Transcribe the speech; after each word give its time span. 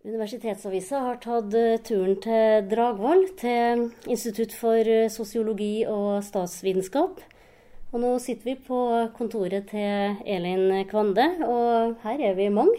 Universitetsavisa 0.00 1.02
har 1.04 1.18
tatt 1.20 1.52
eh, 1.52 1.76
turen 1.84 2.14
til 2.24 2.68
Dragvoll, 2.70 3.26
til 3.36 3.82
Institutt 4.08 4.54
for 4.56 4.80
eh, 4.80 5.10
sosiologi 5.12 5.82
og 5.84 6.22
statsvitenskap. 6.24 7.18
Og 7.90 8.00
nå 8.00 8.14
sitter 8.22 8.48
vi 8.48 8.54
på 8.64 8.78
kontoret 9.12 9.66
til 9.68 10.22
Elin 10.24 10.86
Kvande, 10.88 11.26
og 11.44 12.00
her 12.06 12.22
er 12.30 12.38
vi 12.38 12.46
mange. 12.48 12.78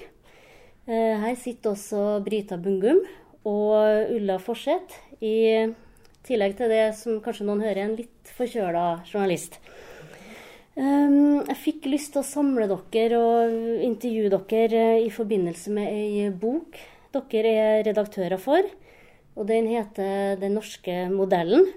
Eh, 0.90 1.14
her 1.22 1.36
sitter 1.38 1.76
også 1.76 2.24
Brita 2.26 2.58
Bungum 2.58 3.04
og 3.46 4.16
Ulla 4.16 4.40
Forseth, 4.42 4.98
i 5.22 5.70
tillegg 6.26 6.56
til 6.58 6.74
det 6.74 6.88
som 6.98 7.20
kanskje 7.22 7.46
noen 7.46 7.62
hører, 7.62 7.84
en 7.84 8.00
litt 8.00 8.32
forkjøla 8.34 9.04
journalist. 9.06 9.60
Jeg 10.74 11.58
fikk 11.60 11.86
lyst 11.92 12.14
til 12.16 12.24
å 12.24 12.26
samle 12.26 12.66
dere 12.72 13.20
og 13.20 13.56
intervjue 13.86 14.32
dere 14.32 14.86
i 15.04 15.10
forbindelse 15.14 15.74
med 15.76 15.92
ei 15.92 16.30
bok 16.32 16.80
dere 17.14 17.52
er 17.52 17.86
redaktører 17.88 18.40
for. 18.40 18.64
Og 19.36 19.48
den 19.48 19.68
heter 19.68 20.36
'Den 20.40 20.54
norske 20.56 21.08
modellen'. 21.12 21.68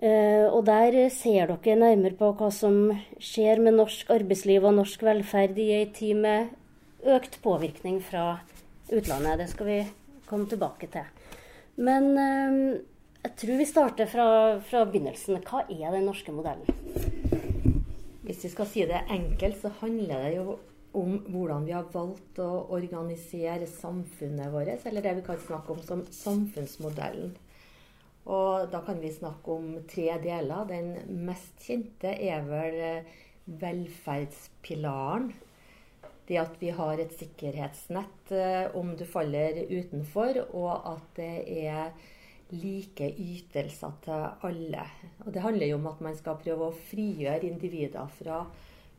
Eh, 0.00 0.46
og 0.48 0.64
der 0.64 1.08
ser 1.12 1.46
dere 1.46 1.76
nærmere 1.76 2.16
på 2.16 2.32
hva 2.32 2.50
som 2.50 2.90
skjer 3.20 3.60
med 3.60 3.76
norsk 3.76 4.08
arbeidsliv 4.10 4.64
og 4.64 4.74
norsk 4.74 5.02
velferd 5.02 5.58
i 5.58 5.72
ei 5.76 5.90
tid 5.92 6.16
med 6.16 6.48
økt 7.04 7.42
påvirkning 7.42 8.00
fra 8.02 8.40
utlandet. 8.90 9.38
Det 9.38 9.48
skal 9.50 9.66
vi 9.66 9.86
komme 10.26 10.48
tilbake 10.48 10.88
til. 10.88 11.04
Men 11.76 12.16
eh, 12.16 12.80
jeg 13.24 13.36
tror 13.36 13.58
vi 13.60 13.68
starter 13.68 14.08
fra, 14.08 14.26
fra 14.64 14.86
begynnelsen. 14.88 15.42
Hva 15.44 15.66
er 15.68 15.92
den 15.92 16.08
norske 16.08 16.32
modellen? 16.32 16.64
Hvis 18.24 18.44
vi 18.46 18.48
skal 18.48 18.68
si 18.70 18.86
det 18.88 19.02
enkelt, 19.10 19.60
så 19.60 19.68
handler 19.82 20.24
det 20.24 20.36
jo 20.38 20.56
om 20.92 21.20
hvordan 21.30 21.66
vi 21.68 21.74
har 21.74 21.86
valgt 21.92 22.40
å 22.42 22.48
organisere 22.74 23.68
samfunnet 23.70 24.50
vårt, 24.52 24.86
eller 24.86 25.04
det 25.04 25.14
vi 25.20 25.26
kan 25.26 25.38
snakke 25.44 25.76
om 25.76 25.82
som 25.86 26.02
samfunnsmodellen. 26.14 27.36
Og 28.30 28.68
da 28.70 28.82
kan 28.84 29.00
vi 29.00 29.12
snakke 29.12 29.54
om 29.54 29.70
tre 29.90 30.12
deler. 30.22 30.66
Den 30.68 31.22
mest 31.26 31.64
kjente 31.64 32.12
er 32.12 32.44
vel 32.46 32.76
eh, 32.84 33.14
velferdspilaren. 33.60 35.30
Det 36.28 36.38
at 36.38 36.60
vi 36.60 36.70
har 36.74 37.00
et 37.00 37.14
sikkerhetsnett 37.18 38.32
eh, 38.36 38.66
om 38.78 38.92
du 38.98 39.06
faller 39.08 39.64
utenfor, 39.70 40.44
og 40.52 40.90
at 40.92 41.06
det 41.16 41.34
er 41.64 41.94
like 42.50 43.06
ytelser 43.14 43.96
til 44.04 44.26
alle. 44.46 44.84
Og 45.24 45.32
det 45.34 45.42
handler 45.42 45.70
jo 45.70 45.78
om 45.80 45.88
at 45.90 46.02
man 46.04 46.18
skal 46.18 46.38
prøve 46.42 46.68
å 46.68 46.78
frigjøre 46.90 47.46
individer 47.48 48.10
fra 48.20 48.44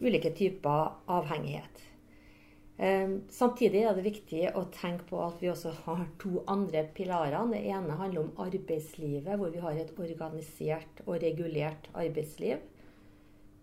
ulike 0.01 0.33
typer 0.35 0.91
avhengighet. 1.05 1.87
Ehm, 2.81 3.21
samtidig 3.29 3.83
er 3.85 3.93
det 3.93 4.07
viktig 4.07 4.45
å 4.57 4.63
tenke 4.73 5.05
på 5.11 5.19
at 5.21 5.41
vi 5.41 5.51
også 5.51 5.73
har 5.83 6.07
to 6.21 6.41
andre 6.49 6.81
pilarer. 6.97 7.37
Det 7.51 7.61
ene 7.69 7.97
handler 7.99 8.23
om 8.23 8.45
arbeidslivet, 8.47 9.35
hvor 9.37 9.53
vi 9.53 9.61
har 9.61 9.77
et 9.77 9.93
organisert 10.01 11.03
og 11.05 11.21
regulert 11.21 11.91
arbeidsliv. 11.93 12.63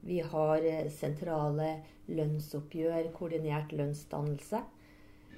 Vi 0.06 0.20
har 0.22 0.62
eh, 0.62 0.86
sentrale 0.94 1.81
lønnsoppgjør, 2.06 3.11
koordinert 3.16 3.75
lønnsdannelse. 3.75 4.62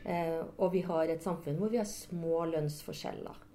Ehm, 0.05 0.51
og 0.59 0.75
vi 0.77 0.85
har 0.85 1.09
et 1.09 1.25
samfunn 1.25 1.57
hvor 1.57 1.73
vi 1.73 1.81
har 1.81 1.89
små 1.89 2.45
lønnsforskjeller. 2.53 3.47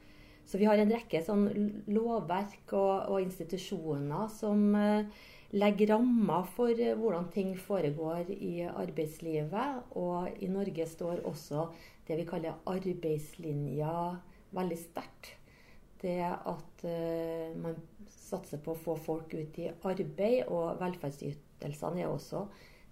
Så 0.46 0.60
vi 0.62 0.68
har 0.70 0.78
en 0.78 0.92
rekke 0.94 1.24
sånn 1.26 1.48
lovverk 1.90 2.74
og, 2.78 3.10
og 3.12 3.24
institusjoner 3.24 4.28
som 4.30 4.68
legger 4.76 5.34
legge 5.56 5.88
rammer 5.92 6.46
for 6.56 6.74
eh, 6.74 6.96
hvordan 6.98 7.30
ting 7.34 7.54
foregår 7.58 8.32
i 8.34 8.66
arbeidslivet. 8.68 9.96
Og 9.96 10.44
i 10.44 10.50
Norge 10.52 10.88
står 10.90 11.24
også 11.28 11.70
det 12.08 12.20
vi 12.20 12.28
kaller 12.30 12.60
arbeidslinja 12.70 13.96
veldig 14.56 14.80
sterkt. 14.80 15.36
Det 16.02 16.20
at 16.22 16.84
uh, 16.86 17.56
man 17.58 17.78
satser 18.12 18.60
på 18.62 18.74
å 18.76 18.78
få 18.78 18.94
folk 19.00 19.32
ut 19.34 19.56
i 19.64 19.72
arbeid, 19.88 20.52
og 20.52 20.76
velferdsytelsene 20.82 22.04
er 22.04 22.12
også 22.12 22.44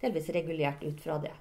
delvis 0.01 0.31
regulert 0.33 0.81
ut 0.81 1.03
fra 1.03 1.19
det. 1.21 1.33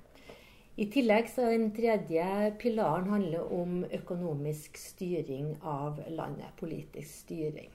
I 0.77 0.87
tillegg 0.89 1.27
så 1.29 1.51
Den 1.51 1.67
tredje 1.77 2.53
pilaren 2.59 3.11
handler 3.13 3.51
om 3.53 3.83
økonomisk 3.85 4.79
styring 4.81 5.51
av 5.61 5.99
landet. 6.09 6.55
Politisk 6.57 7.27
styring. 7.27 7.73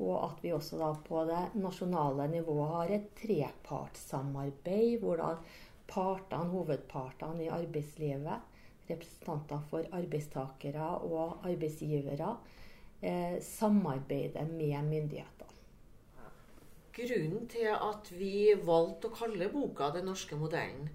Og 0.00 0.14
at 0.24 0.38
vi 0.40 0.54
også 0.56 0.78
da 0.80 0.94
på 1.04 1.24
det 1.28 1.42
nasjonale 1.60 2.30
nivået 2.32 2.70
har 2.70 2.94
et 2.96 3.10
trepartssamarbeid 3.20 5.02
hvor 5.02 5.20
da 5.20 5.34
partene, 5.90 6.48
hovedpartene 6.54 7.44
i 7.44 7.52
arbeidslivet, 7.52 8.48
representanter 8.88 9.60
for 9.68 9.92
arbeidstakere 10.00 10.88
og 11.10 11.44
arbeidsgivere, 11.44 12.32
eh, 13.02 13.36
samarbeider 13.44 14.48
med 14.48 14.88
myndighetene. 14.88 15.36
Grunnen 16.96 17.46
til 17.48 17.68
at 17.76 18.10
vi 18.16 18.54
valgte 18.64 19.08
å 19.08 19.14
kalle 19.14 19.52
boka 19.52 19.92
'Den 19.92 20.04
norske 20.06 20.36
modellen', 20.36 20.88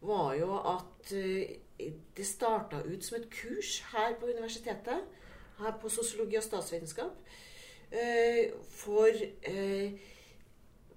var 0.00 0.34
jo 0.34 0.56
at 0.60 1.12
eh, 1.12 1.56
det 2.16 2.26
starta 2.26 2.82
ut 2.84 3.04
som 3.04 3.18
et 3.20 3.30
kurs 3.30 3.80
her 3.92 4.16
på 4.20 4.26
universitetet, 4.26 5.04
her 5.58 5.76
på 5.80 5.88
sosiologi 5.88 6.36
og 6.36 6.44
statsvitenskap 6.44 7.16
Eh, 7.90 8.52
for 8.68 9.08
eh, 9.42 9.92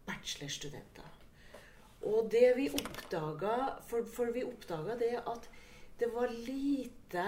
bachelorstudenter. 0.05 1.05
Og 2.01 2.31
det 2.31 2.53
vi 2.57 2.69
oppdaga 2.73 3.55
for, 3.87 4.05
for, 4.09 4.31
vi 4.33 4.43
oppdaga 4.43 4.95
det 4.97 5.19
at 5.19 5.49
det 5.99 6.09
var 6.13 6.33
lite 6.33 7.25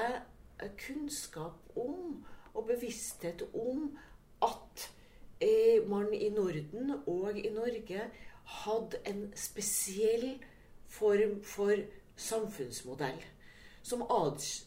kunnskap 0.79 1.77
om 1.77 2.25
og 2.53 2.67
bevissthet 2.67 3.43
om 3.53 3.97
at 4.41 4.89
man 5.87 6.13
i 6.13 6.29
Norden 6.29 6.91
og 7.07 7.37
i 7.37 7.49
Norge 7.49 8.01
hadde 8.45 8.97
en 9.05 9.23
spesiell 9.35 10.39
form 10.91 11.39
for 11.47 11.79
samfunnsmodell 12.19 13.23
som, 13.81 14.03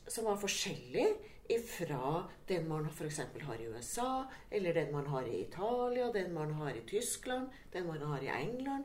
som 0.08 0.26
er 0.26 0.40
forskjellig 0.40 1.06
ifra 1.54 2.24
den 2.48 2.68
man 2.68 2.88
f.eks. 2.88 3.20
har 3.44 3.60
i 3.60 3.68
USA, 3.68 4.24
eller 4.50 4.74
den 4.74 4.92
man 4.92 5.06
har 5.06 5.28
i 5.28 5.40
Italia, 5.42 6.10
den 6.12 6.32
man 6.34 6.54
har 6.58 6.74
i 6.74 6.84
Tyskland, 6.88 7.48
den 7.72 7.86
man 7.86 8.02
har 8.02 8.22
i 8.24 8.32
England. 8.32 8.84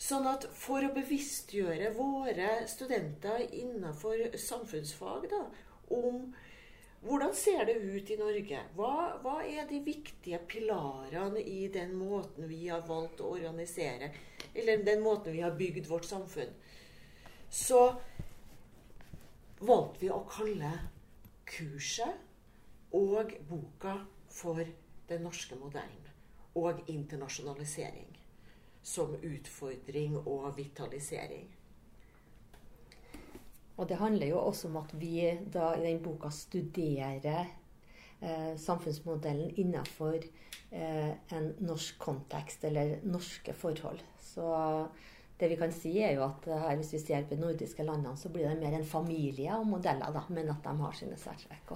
Sånn 0.00 0.24
at 0.30 0.46
for 0.56 0.80
å 0.80 0.94
bevisstgjøre 0.96 1.92
våre 1.92 2.62
studenter 2.68 3.42
innenfor 3.52 4.30
samfunnsfag 4.40 5.26
da, 5.28 5.42
om 5.92 6.30
hvordan 7.04 7.34
ser 7.36 7.66
det 7.68 7.76
ut 7.80 8.10
i 8.12 8.16
Norge? 8.20 8.62
Hva, 8.76 9.20
hva, 9.20 9.38
er 9.44 9.68
de 9.68 9.82
viktige 9.84 10.40
pilarene 10.48 11.40
i 11.40 11.68
den 11.72 11.94
måten 11.96 12.48
vi 12.48 12.66
har 12.68 12.84
valgt 12.88 13.20
å 13.20 13.34
organisere, 13.36 14.10
eller 14.54 14.84
den 14.84 15.02
måten 15.02 15.32
vi 15.32 15.40
har 15.40 15.56
bygd 15.56 15.86
vårt 15.86 16.04
samfunn? 16.04 16.54
Så 17.50 17.82
valgte 19.60 20.00
vi 20.00 20.10
å 20.10 20.22
kalle 20.30 20.72
kurset 21.50 22.94
og 22.96 23.34
boka 23.48 23.96
for 24.30 24.62
den 25.10 25.24
norske 25.26 25.58
modellen 25.58 26.10
og 26.58 26.82
internasjonalisering 26.90 28.10
som 28.82 29.14
utfordring 29.14 30.16
og 30.24 30.56
vitalisering. 30.56 31.48
Og 33.76 33.88
det 33.88 33.96
handler 33.96 34.26
jo 34.26 34.40
også 34.40 34.68
om 34.68 34.76
at 34.76 34.92
vi 35.00 35.22
da 35.52 35.72
i 35.76 35.84
den 35.84 36.02
boka 36.04 36.30
studerer 36.30 37.46
eh, 38.20 38.56
samfunnsmodellen 38.56 39.50
innenfor 39.60 40.18
eh, 40.70 41.12
en 41.36 41.52
norsk 41.58 41.98
kontekst 41.98 42.64
eller 42.64 42.98
norske 43.04 43.52
forhold. 43.52 44.02
Så 44.20 44.50
det 45.40 45.48
vi 45.48 45.56
kan 45.56 45.72
si, 45.72 45.94
er 46.04 46.18
jo 46.18 46.26
at 46.26 46.48
her, 46.50 46.76
hvis 46.76 46.92
vi 46.94 47.02
ser 47.02 47.24
på 47.24 47.34
de 47.34 47.40
nordiske 47.40 47.84
landene, 47.86 48.16
så 48.16 48.28
blir 48.32 48.48
det 48.48 48.58
mer 48.60 48.76
en 48.76 48.84
familie 48.86 49.54
av 49.54 49.64
modeller, 49.66 50.12
da, 50.12 50.26
men 50.28 50.52
at 50.52 50.60
de 50.66 50.74
har 50.82 50.96
sine 50.98 51.16
særtrekk. 51.18 51.72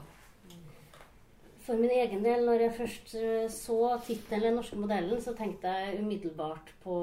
For 1.65 1.81
min 1.81 1.93
egen 1.97 2.21
del, 2.21 2.43
når 2.45 2.61
jeg 2.61 2.73
først 2.77 3.15
eh, 3.17 3.47
så 3.49 3.77
tittelen 4.05 4.43
'Den 4.43 4.59
norske 4.59 4.77
modellen', 4.77 5.21
så 5.21 5.33
tenkte 5.33 5.69
jeg 5.73 6.03
umiddelbart 6.03 6.75
på 6.83 6.97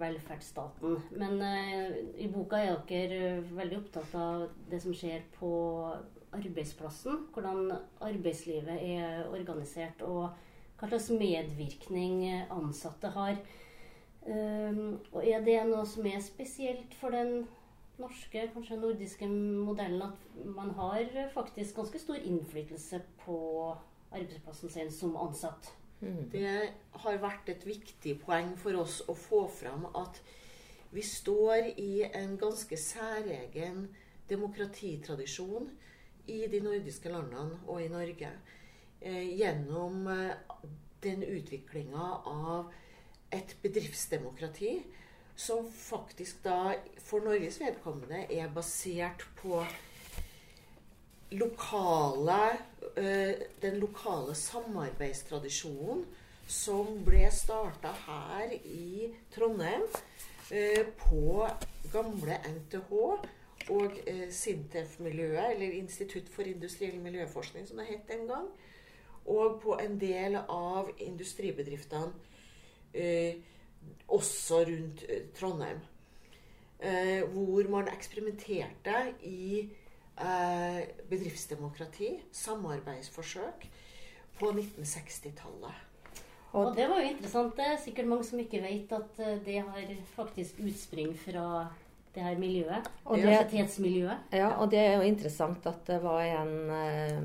velferdsstaten. 0.00 0.96
Men 1.14 1.38
uh, 1.38 1.94
i 2.18 2.26
boka 2.26 2.58
er 2.58 2.80
dere 2.88 3.44
veldig 3.54 3.78
opptatt 3.78 4.16
av 4.18 4.48
det 4.70 4.82
som 4.82 4.94
skjer 4.94 5.22
på 5.38 5.52
arbeidsplassen. 6.34 7.28
Hvordan 7.34 7.70
arbeidslivet 8.00 8.82
er 8.82 9.30
organisert, 9.30 10.02
og 10.02 10.34
hva 10.80 10.90
slags 10.90 11.12
medvirkning 11.14 12.24
ansatte 12.50 13.14
har. 13.14 13.38
Um, 14.26 14.98
og 15.12 15.22
er 15.22 15.44
det 15.46 15.60
noe 15.68 15.86
som 15.86 16.06
er 16.10 16.18
spesielt 16.24 16.98
for 16.98 17.14
den 17.14 17.44
norske, 18.00 18.48
kanskje 18.54 18.78
nordiske 18.80 19.28
modellen, 19.28 20.02
at 20.02 20.46
man 20.56 20.70
har 20.78 21.04
faktisk 21.34 21.76
ganske 21.76 21.98
stor 22.02 22.16
innflytelse 22.16 23.00
på 23.24 23.38
arbeidsplassen 24.10 24.70
sin 24.70 24.92
som 24.92 25.16
ansatt? 25.16 25.72
Mm. 26.00 26.30
Det 26.32 26.54
har 27.04 27.20
vært 27.22 27.48
et 27.48 27.66
viktig 27.66 28.18
poeng 28.24 28.54
for 28.60 28.76
oss 28.82 29.00
å 29.08 29.14
få 29.16 29.44
fram 29.48 29.86
at 29.94 30.20
vi 30.94 31.02
står 31.02 31.72
i 31.80 32.04
en 32.06 32.36
ganske 32.38 32.76
særegen 32.78 33.88
demokratitradisjon 34.28 35.70
i 36.30 36.44
de 36.50 36.60
nordiske 36.64 37.10
landene 37.12 37.58
og 37.66 37.82
i 37.82 37.90
Norge 37.92 38.30
eh, 39.00 39.34
gjennom 39.38 40.06
eh, 40.12 40.36
den 41.04 41.24
utviklinga 41.26 42.10
av 42.30 42.72
et 43.34 43.56
bedriftsdemokrati 43.62 44.76
som 45.36 45.66
faktisk 45.72 46.44
da 46.44 46.74
for 47.02 47.24
Norges 47.24 47.58
vedkommende 47.60 48.26
er 48.30 48.48
basert 48.54 49.26
på 49.40 49.64
lokale, 51.34 52.58
eh, 52.96 53.34
den 53.62 53.80
lokale 53.80 54.34
samarbeidstradisjonen 54.34 56.04
som 56.46 57.00
ble 57.04 57.24
starta 57.32 57.90
her 58.06 58.52
i 58.52 59.08
Trondheim 59.34 59.86
eh, 60.50 60.84
på 61.00 61.48
gamle 61.92 62.38
NTH 62.50 62.92
og 63.72 63.98
eh, 64.06 64.28
SINTEF-miljøet, 64.30 65.54
eller 65.54 65.72
Institutt 65.80 66.28
for 66.30 66.42
industriell 66.46 67.00
miljøforskning, 67.00 67.66
som 67.66 67.80
det 67.80 67.88
het 67.88 68.08
den 68.08 68.28
gang, 68.28 68.46
og 69.24 69.60
på 69.62 69.78
en 69.80 69.98
del 70.00 70.36
av 70.36 70.90
industribedriftene 71.00 72.12
også 74.08 74.64
rundt 74.68 75.04
eh, 75.08 75.26
Trondheim. 75.38 75.80
Eh, 76.84 77.22
hvor 77.32 77.70
man 77.70 77.88
eksperimenterte 77.88 79.14
i 79.22 79.70
eh, 80.20 80.80
bedriftsdemokrati, 81.10 82.10
samarbeidsforsøk, 82.32 83.68
på 84.38 84.50
1960-tallet. 84.50 85.82
Og, 86.52 86.66
og 86.66 86.76
det 86.76 86.88
var 86.90 87.00
jo 87.02 87.08
interessant. 87.10 87.56
Det 87.56 87.66
er 87.66 87.80
sikkert 87.82 88.10
mange 88.10 88.26
som 88.26 88.42
ikke 88.42 88.62
vet 88.62 88.92
at 88.94 89.22
eh, 89.22 89.40
det 89.46 89.62
har 89.62 89.96
faktisk 90.14 90.60
utspring 90.62 91.14
fra 91.18 91.66
det 92.14 92.22
her 92.22 92.38
miljøet. 92.38 92.90
Og 93.04 93.18
universitetsmiljøet. 93.18 94.30
Ja, 94.32 94.52
og 94.60 94.70
det 94.70 94.78
er 94.78 94.96
jo 94.96 95.08
interessant 95.08 95.66
at 95.66 95.82
det 95.86 95.98
var 96.02 96.22
en 96.22 96.54
eh, 96.70 97.24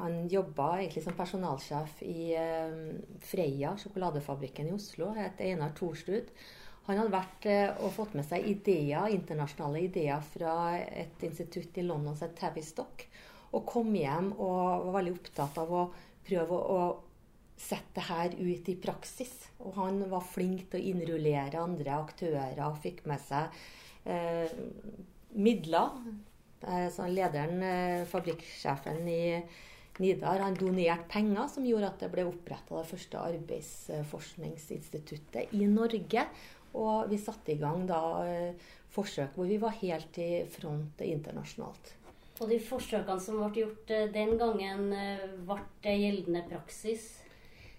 Han 0.00 0.28
jobba 0.28 0.68
egentlig 0.80 1.04
som 1.04 1.16
personalsjef 1.16 2.02
i 2.06 2.34
eh, 2.38 2.76
Freia, 3.22 3.76
sjokoladefabrikken 3.78 4.68
i 4.70 4.74
Oslo. 4.74 5.12
Het 5.16 5.42
Einar 5.44 5.74
Thorsrud. 5.78 6.32
Han 6.84 7.00
hadde 7.00 7.14
vært 7.14 7.46
og 7.80 7.94
fått 7.96 8.12
med 8.12 8.26
seg 8.28 8.44
ideer, 8.44 9.06
internasjonale 9.14 9.86
ideer 9.86 10.20
fra 10.34 10.74
et 10.76 11.22
institutt 11.24 11.78
i 11.80 11.84
London 11.86 12.12
som 12.12 12.28
het 12.28 12.36
Tavistock. 12.36 13.06
Og 13.56 13.64
kom 13.64 13.94
hjem 13.96 14.34
og 14.34 14.90
var 14.90 14.98
veldig 14.98 15.14
opptatt 15.14 15.56
av 15.62 15.72
å 15.72 15.86
prøve 16.26 16.58
å 16.74 16.80
sette 17.56 18.00
det 18.00 18.06
her 18.08 18.34
ut 18.34 18.68
i 18.70 18.76
praksis. 18.80 19.32
Og 19.62 19.76
han 19.78 20.02
var 20.10 20.26
flink 20.26 20.68
til 20.70 20.80
å 20.80 20.92
innrullere 20.92 21.62
andre 21.62 21.96
aktører 21.96 22.62
og 22.66 22.80
fikk 22.82 23.04
med 23.10 23.22
seg 23.22 23.54
eh, 24.10 24.50
midler. 25.34 26.00
Eh, 26.64 26.88
så 26.92 27.06
lederen, 27.10 27.62
eh, 27.62 28.08
fabrikksjefen 28.10 29.06
i 29.08 29.22
Nidar, 30.02 30.42
han 30.42 30.56
donerte 30.58 31.06
penger 31.12 31.46
som 31.52 31.66
gjorde 31.66 31.90
at 31.92 32.00
det 32.02 32.10
ble 32.10 32.22
oppretta 32.26 32.74
det 32.80 32.90
første 32.90 33.16
arbeidsforskningsinstituttet 33.30 35.44
i 35.54 35.66
Norge. 35.70 36.22
Og 36.74 37.10
vi 37.10 37.18
satte 37.22 37.52
i 37.54 37.60
gang 37.60 37.86
da 37.86 38.26
eh, 38.26 38.54
forsøk 38.94 39.30
hvor 39.38 39.46
vi 39.46 39.58
var 39.62 39.72
helt 39.78 40.18
i 40.18 40.42
front 40.50 41.00
internasjonalt. 41.06 41.94
Og 42.42 42.50
de 42.50 42.58
forsøkene 42.58 43.20
som 43.22 43.38
ble 43.38 43.54
gjort 43.60 43.90
eh, 43.94 44.10
den 44.10 44.34
gangen, 44.40 44.92
eh, 44.98 45.22
ble 45.46 45.60
det 45.84 45.94
gjeldende 46.00 46.42
praksis? 46.48 47.24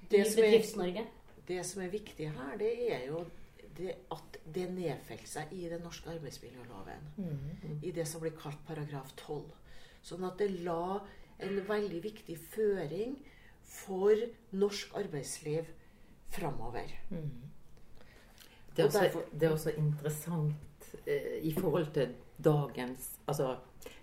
det 0.09 0.21
i 0.21 0.35
Bedrifts-Norge? 0.35 1.05
Det 1.45 1.59
som 1.65 1.83
er 1.83 1.91
viktig 1.93 2.29
her, 2.33 2.55
det 2.57 2.71
er 2.93 3.07
jo 3.09 3.25
det 3.75 3.97
at 4.13 4.39
det 4.55 4.69
nedfeller 4.71 5.27
seg 5.27 5.51
i 5.53 5.67
den 5.69 5.83
norske 5.83 6.09
arbeidsmiljøloven. 6.13 7.09
Mm. 7.17 7.79
I 7.83 7.91
det 7.91 8.07
som 8.07 8.23
blir 8.23 8.35
kalt 8.37 8.61
paragraf 8.67 9.11
12. 9.19 9.43
Sånn 10.05 10.25
at 10.27 10.39
det 10.39 10.63
la 10.63 11.01
en 11.39 11.59
veldig 11.67 12.03
viktig 12.03 12.37
føring 12.51 13.17
for 13.65 14.13
norsk 14.51 14.95
arbeidsliv 14.95 15.71
framover. 16.35 16.91
Mm. 17.09 17.31
Det, 18.75 18.83
er 18.83 18.85
også, 18.85 19.23
det 19.31 19.47
er 19.47 19.51
også 19.51 19.75
interessant 19.79 20.89
eh, 21.07 21.39
i 21.41 21.53
forhold 21.55 21.93
til 21.93 22.15
dagens 22.43 23.11
Altså 23.27 23.55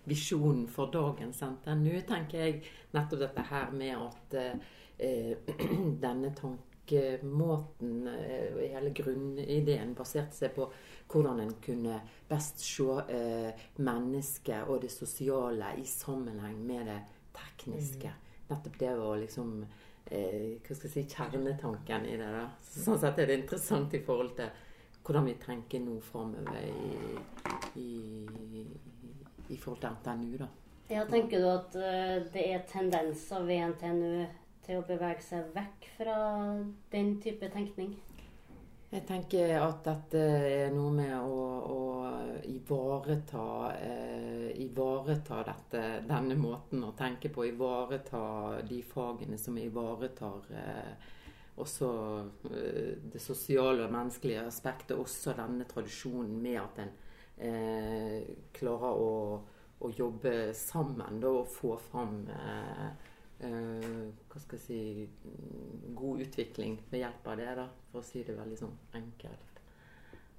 visjonen 0.04 0.64
for 0.68 0.90
dagens 0.90 1.42
NTNU, 1.42 2.00
tenker 2.08 2.38
jeg 2.38 2.62
nettopp 2.90 3.20
dette 3.20 3.42
her 3.52 3.68
med 3.70 3.92
at 3.94 4.56
Eh, 5.02 5.36
denne 6.00 6.34
tankemåten, 6.34 8.06
eh, 8.06 8.70
hele 8.70 8.90
grunnideen, 8.94 9.94
baserte 9.98 10.36
seg 10.36 10.52
på 10.54 10.68
hvordan 11.10 11.40
en 11.42 11.54
kunne 11.64 11.96
best 12.28 12.62
se 12.62 12.86
eh, 13.10 13.64
mennesket 13.82 14.68
og 14.68 14.84
det 14.84 14.92
sosiale 14.94 15.72
i 15.80 15.86
sammenheng 15.88 16.60
med 16.66 16.86
det 16.86 17.00
tekniske. 17.36 18.12
Nettopp 18.48 18.78
det 18.78 18.92
var 18.98 19.16
liksom 19.22 19.54
eh, 19.62 20.58
hva 20.62 20.76
skal 20.76 20.88
jeg 20.88 20.94
si, 20.94 21.06
kjernetanken 21.14 22.06
i 22.08 22.18
det. 22.20 22.28
da. 22.34 22.44
Sånn 22.74 23.00
sett 23.00 23.20
er 23.22 23.30
det 23.30 23.40
interessant 23.42 23.94
i 23.96 24.02
forhold 24.04 24.34
til 24.38 24.52
hvordan 25.02 25.26
vi 25.26 25.38
tenker 25.42 25.82
nå 25.82 25.96
framover 26.06 26.62
i, 26.62 27.80
i, 27.80 28.66
i, 29.48 29.56
forhold 29.56 29.80
til 29.82 29.96
NTNU. 29.96 30.36
da. 30.44 30.48
Ja, 30.92 31.06
Tenker 31.08 31.40
du 31.40 31.48
at 31.50 31.74
uh, 31.78 32.30
det 32.34 32.46
er 32.52 32.64
tendenser 32.70 33.42
ved 33.48 33.72
NTNU 33.72 34.26
til 34.62 34.78
å 34.78 34.86
bevege 34.86 35.24
seg 35.24 35.50
vekk 35.56 35.90
fra 35.96 36.16
den 36.92 37.16
type 37.22 37.48
tenkning? 37.50 37.96
Jeg 38.92 39.06
tenker 39.08 39.54
at 39.56 39.80
dette 39.86 40.20
er 40.20 40.74
noe 40.74 40.92
med 40.92 41.14
å, 41.16 41.44
å 41.64 41.78
ivareta, 42.50 43.46
eh, 43.76 44.50
ivareta 44.64 45.42
dette, 45.46 45.82
denne 46.08 46.36
måten 46.38 46.84
å 46.84 46.92
tenke 46.98 47.30
på. 47.32 47.46
Ivareta 47.48 48.62
de 48.68 48.82
fagene 48.86 49.38
som 49.38 49.58
ivaretar 49.58 50.50
eh, 50.58 51.10
også 51.62 51.88
eh, 52.50 52.98
det 53.12 53.20
sosiale 53.22 53.86
og 53.86 53.94
menneskelige 53.94 54.46
aspektet. 54.46 54.96
Også 54.98 55.34
denne 55.36 55.66
tradisjonen 55.68 56.36
med 56.42 56.60
at 56.62 56.82
en 56.84 56.92
eh, 57.36 58.34
klarer 58.54 58.98
å, 58.98 59.14
å, 59.78 59.92
jobbe 59.92 60.52
sammen 60.56 61.20
da, 61.22 61.32
og 61.42 61.50
få 61.52 61.76
fram 61.90 62.20
eh, 62.32 62.88
eh, 63.46 63.88
hva 64.28 64.44
skal 64.44 64.58
jeg 64.58 64.66
si 64.66 65.94
god 65.96 66.26
utvikling 66.26 66.78
ved 66.90 67.04
hjelp 67.04 67.32
av 67.32 67.40
det, 67.40 67.50
da, 67.62 67.68
for 67.90 68.02
å 68.02 68.06
si 68.06 68.24
det 68.26 68.38
veldig 68.38 68.60
sånn 68.64 68.78
enkelt. 69.00 69.51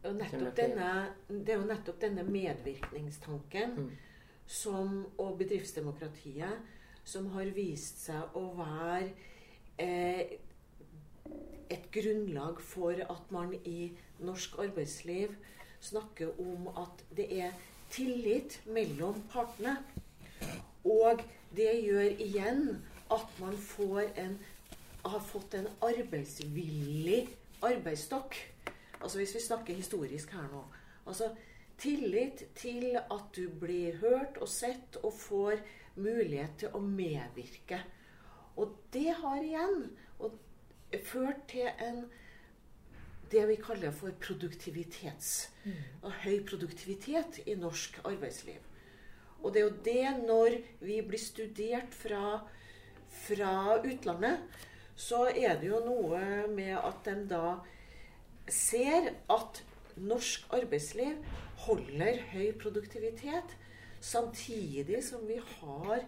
Og 0.03 0.19
denne, 0.57 0.87
det 1.29 1.53
er 1.53 1.59
jo 1.61 1.67
nettopp 1.67 2.01
denne 2.01 2.25
medvirkningstanken 2.27 3.75
mm. 3.77 3.91
som, 4.45 5.05
og 5.17 5.37
bedriftsdemokratiet 5.39 6.71
som 7.07 7.29
har 7.35 7.51
vist 7.55 8.03
seg 8.05 8.35
å 8.39 8.43
være 8.57 9.09
eh, 9.81 10.35
et 11.73 11.87
grunnlag 11.91 12.59
for 12.63 12.99
at 12.99 13.31
man 13.33 13.53
i 13.63 13.91
norsk 14.23 14.59
arbeidsliv 14.63 15.35
snakker 15.83 16.35
om 16.39 16.69
at 16.79 17.03
det 17.15 17.27
er 17.43 17.55
tillit 17.93 18.59
mellom 18.65 19.19
partene. 19.31 19.77
Og 20.83 21.21
det 21.55 21.71
gjør 21.83 22.23
igjen 22.23 22.63
at 23.13 23.39
man 23.39 23.57
en, 24.17 24.37
har 25.03 25.23
fått 25.27 25.55
en 25.59 25.67
arbeidsvillig 25.83 27.27
arbeidsstokk. 27.63 28.37
Altså 29.03 29.19
hvis 29.19 29.35
vi 29.35 29.43
snakker 29.43 29.77
historisk 29.77 30.31
her 30.31 30.47
nå. 30.51 30.63
Altså 31.07 31.33
tillit 31.77 32.45
til 32.55 32.95
at 32.97 33.29
du 33.35 33.49
blir 33.59 33.97
hørt 33.99 34.37
og 34.41 34.47
sett 34.49 34.97
og 35.03 35.13
får 35.19 35.59
mulighet 35.95 36.57
til 36.63 36.75
å 36.77 36.81
medvirke. 36.83 37.81
Og 38.55 38.77
det 38.93 39.09
har 39.19 39.41
igjen 39.43 39.89
ført 41.03 41.47
til 41.49 41.67
en 41.81 42.05
det 43.33 43.47
vi 43.49 43.55
kaller 43.57 43.91
for 43.97 44.13
produktivitets 44.21 45.29
mm. 45.63 45.77
og 46.05 46.11
høy 46.21 46.43
produktivitet 46.45 47.39
i 47.49 47.55
norsk 47.57 47.97
arbeidsliv. 48.05 48.59
Og 49.41 49.53
det 49.53 49.61
er 49.61 49.65
jo 49.65 49.79
det 49.87 50.27
når 50.27 50.57
vi 50.85 50.99
blir 51.01 51.19
studert 51.19 51.97
fra 51.97 52.43
fra 53.13 53.77
utlandet, 53.85 54.39
så 54.95 55.25
er 55.29 55.57
det 55.61 55.69
jo 55.69 55.81
noe 55.85 56.47
med 56.53 56.75
at 56.77 57.05
de 57.05 57.15
da 57.29 57.45
ser 58.49 59.13
at 59.29 59.63
norsk 59.95 60.47
arbeidsliv 60.53 61.15
holder 61.65 62.19
høy 62.31 62.51
produktivitet, 62.59 63.57
samtidig 64.01 65.03
som 65.03 65.27
vi 65.27 65.39
har 65.59 66.03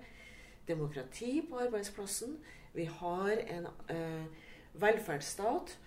demokrati 0.67 1.41
på 1.49 1.59
arbeidsplassen. 1.67 2.37
Vi 2.73 2.85
har 2.85 3.31
en 3.31 3.67
eh, 3.89 4.25
velferdsstat 4.73 5.77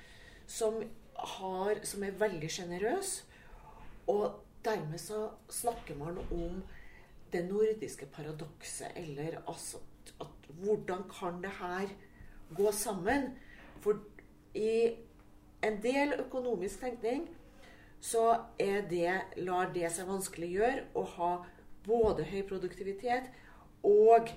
som, 0.46 0.82
har, 1.14 1.84
som, 1.84 2.04
er 2.04 2.16
veldig 2.20 2.50
sjenerøs. 2.50 3.24
Og 4.08 4.40
dermed 4.64 4.98
så 4.98 5.28
snakker 5.48 5.98
man 5.98 6.18
om 6.32 6.62
det 7.32 7.44
nordiske 7.44 8.06
paradokset, 8.06 8.88
eller 8.96 9.42
altså 9.48 9.82
at 10.20 10.48
hvordan 10.48 11.04
kan 11.12 11.42
det 11.42 11.50
her 11.60 11.88
gå 12.56 12.72
sammen? 12.72 13.36
For 13.80 14.00
i 14.54 14.96
en 15.60 15.80
del 15.82 16.14
økonomisk 16.20 16.80
tenkning 16.84 17.26
så 18.00 18.36
det, 18.56 19.10
lar 19.42 19.72
det 19.74 19.88
seg 19.90 20.06
vanskelig 20.06 20.52
gjøre 20.54 20.84
å 20.94 21.02
ha 21.16 21.32
både 21.86 22.26
høy 22.28 22.42
produktivitet 22.46 23.26
og 23.86 24.30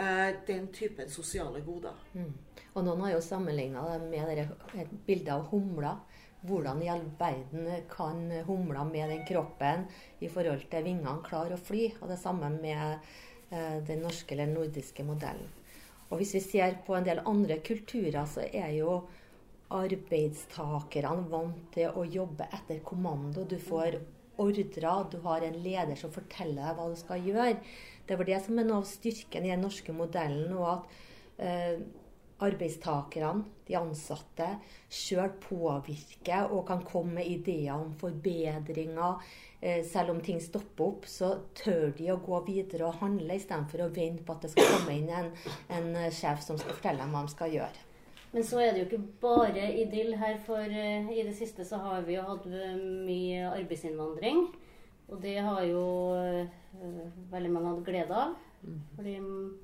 eh, 0.00 0.30
den 0.48 0.68
typen 0.74 1.10
sosiale 1.10 1.62
goder. 1.64 1.94
Mm. 2.14 2.32
Og 2.74 2.82
noen 2.82 3.04
har 3.06 3.14
jo 3.14 3.22
sammenligna 3.22 3.84
det 3.92 4.00
med 4.08 4.94
bildet 5.06 5.34
av 5.36 5.48
humla. 5.52 5.96
Hvordan 6.44 6.82
i 6.84 6.90
all 6.92 7.04
verden 7.18 7.86
kan 7.88 8.26
humla 8.44 8.84
med 8.84 9.08
den 9.08 9.22
kroppen 9.28 9.86
i 10.20 10.28
forhold 10.28 10.66
til 10.70 10.84
vingene 10.84 11.22
klare 11.24 11.56
å 11.56 11.64
fly? 11.70 11.86
Og 12.02 12.10
det 12.10 12.18
samme 12.20 12.50
med 12.58 12.98
eh, 13.50 13.78
den 13.86 14.04
norske 14.04 14.34
eller 14.36 14.50
nordiske 14.52 15.06
modellen. 15.06 15.50
Og 16.10 16.20
hvis 16.20 16.34
vi 16.36 16.42
ser 16.44 16.76
på 16.86 16.94
en 16.98 17.06
del 17.06 17.22
andre 17.26 17.58
kulturer, 17.64 18.26
så 18.28 18.44
er 18.44 18.74
jo 18.76 19.04
arbeidstakerne 19.72 21.28
vant 21.30 21.64
til 21.74 21.96
å 21.96 22.04
jobbe 22.04 22.48
etter 22.52 22.82
kommando. 22.84 23.46
Du 23.48 23.56
får 23.58 23.98
ordrer, 24.42 25.10
du 25.10 25.18
har 25.24 25.46
en 25.46 25.58
leder 25.62 25.96
som 25.98 26.12
forteller 26.12 26.60
deg 26.60 26.78
hva 26.78 26.88
du 26.90 26.96
skal 26.98 27.26
gjøre. 27.26 27.58
Det 28.04 28.18
var 28.18 28.28
det 28.28 28.40
som 28.44 28.58
er 28.58 28.68
noe 28.68 28.82
av 28.82 28.88
styrken 28.88 29.46
i 29.46 29.52
den 29.54 29.64
norske 29.64 29.94
modellen. 29.96 30.52
og 30.58 30.70
at 30.74 30.96
eh, 31.38 31.84
arbeidstakerne, 32.44 33.44
de 33.64 33.76
ansatte, 33.78 34.48
sjøl 34.92 35.30
påvirker 35.40 36.50
og 36.52 36.66
kan 36.68 36.82
komme 36.84 37.20
med 37.20 37.30
ideer 37.30 37.72
om 37.76 37.94
forbedringer. 38.00 39.22
Eh, 39.60 39.80
selv 39.86 40.12
om 40.12 40.20
ting 40.20 40.42
stopper 40.42 40.90
opp, 40.90 41.08
så 41.08 41.30
tør 41.56 41.94
de 41.96 42.10
å 42.12 42.20
gå 42.20 42.42
videre 42.48 42.90
og 42.90 43.00
handle 43.00 43.38
istedenfor 43.38 43.86
å 43.86 43.92
vente 43.94 44.26
på 44.26 44.34
at 44.34 44.44
det 44.44 44.52
skal 44.52 44.72
komme 44.74 44.98
inn 44.98 45.10
en, 45.14 45.32
en 45.72 45.90
sjef 46.12 46.44
som 46.44 46.60
skal 46.60 46.76
fortelle 46.76 47.00
dem 47.00 47.14
hva 47.14 47.24
de 47.24 47.36
skal 47.36 47.54
gjøre. 47.54 47.88
Men 48.34 48.42
så 48.42 48.58
er 48.58 48.72
det 48.74 48.80
jo 48.82 48.86
ikke 48.88 49.18
bare 49.22 49.68
idyll 49.78 50.16
her, 50.18 50.40
for 50.42 50.58
uh, 50.58 51.10
i 51.14 51.22
det 51.22 51.36
siste 51.38 51.62
så 51.66 51.78
har 51.78 52.02
vi 52.06 52.16
jo 52.16 52.24
hatt 52.26 52.48
mye 52.50 53.44
arbeidsinnvandring. 53.52 54.48
Og 55.06 55.20
det 55.22 55.36
har 55.38 55.62
jo 55.68 55.84
uh, 56.18 57.04
veldig 57.30 57.52
mange 57.54 57.70
hatt 57.70 57.84
glede 57.86 58.18
av. 58.24 58.34
Mm. 58.64 58.80
Fordi 58.96 59.14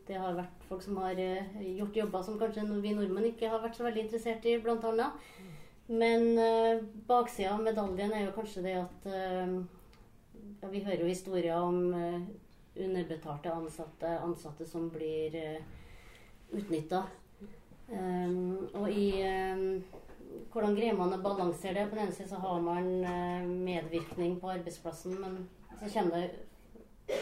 det 0.06 0.20
har 0.22 0.36
vært 0.36 0.66
folk 0.68 0.84
som 0.84 1.00
har 1.02 1.18
gjort 1.18 1.98
jobber 1.98 2.22
som 2.22 2.38
kanskje 2.38 2.66
vi 2.84 2.92
nordmenn 2.94 3.30
ikke 3.32 3.48
har 3.50 3.62
vært 3.64 3.78
så 3.78 3.88
veldig 3.88 4.04
interessert 4.04 4.46
i, 4.46 4.58
blant 4.62 4.86
annet. 4.86 5.26
Men 5.90 6.28
uh, 6.38 6.84
baksida 7.10 7.56
av 7.56 7.64
medaljen 7.66 8.14
er 8.14 8.28
jo 8.28 8.36
kanskje 8.38 8.62
det 8.68 8.76
at 8.84 9.10
ja, 9.10 10.68
Vi 10.70 10.84
hører 10.84 11.02
jo 11.02 11.08
historier 11.08 11.56
om 11.58 11.88
underbetalte 12.76 13.50
ansatte, 13.50 14.12
ansatte 14.22 14.66
som 14.68 14.86
blir 14.92 15.34
uh, 15.34 15.58
utnytta 16.54 17.02
Um, 17.90 18.68
og 18.78 18.86
i 18.92 19.08
um, 19.26 19.82
hvordan 20.52 20.76
greier 20.76 20.94
man 20.98 21.14
å 21.16 21.22
balansere 21.22 21.80
det? 21.80 21.88
På 21.90 21.98
den 21.98 22.06
ene 22.06 22.14
siden 22.14 22.30
så 22.30 22.38
har 22.42 22.62
man 22.62 22.86
uh, 23.02 23.48
medvirkning 23.50 24.36
på 24.42 24.52
arbeidsplassen, 24.52 25.16
men 25.18 25.40
så 25.80 25.90
kommer 25.90 26.22
det 26.22 27.18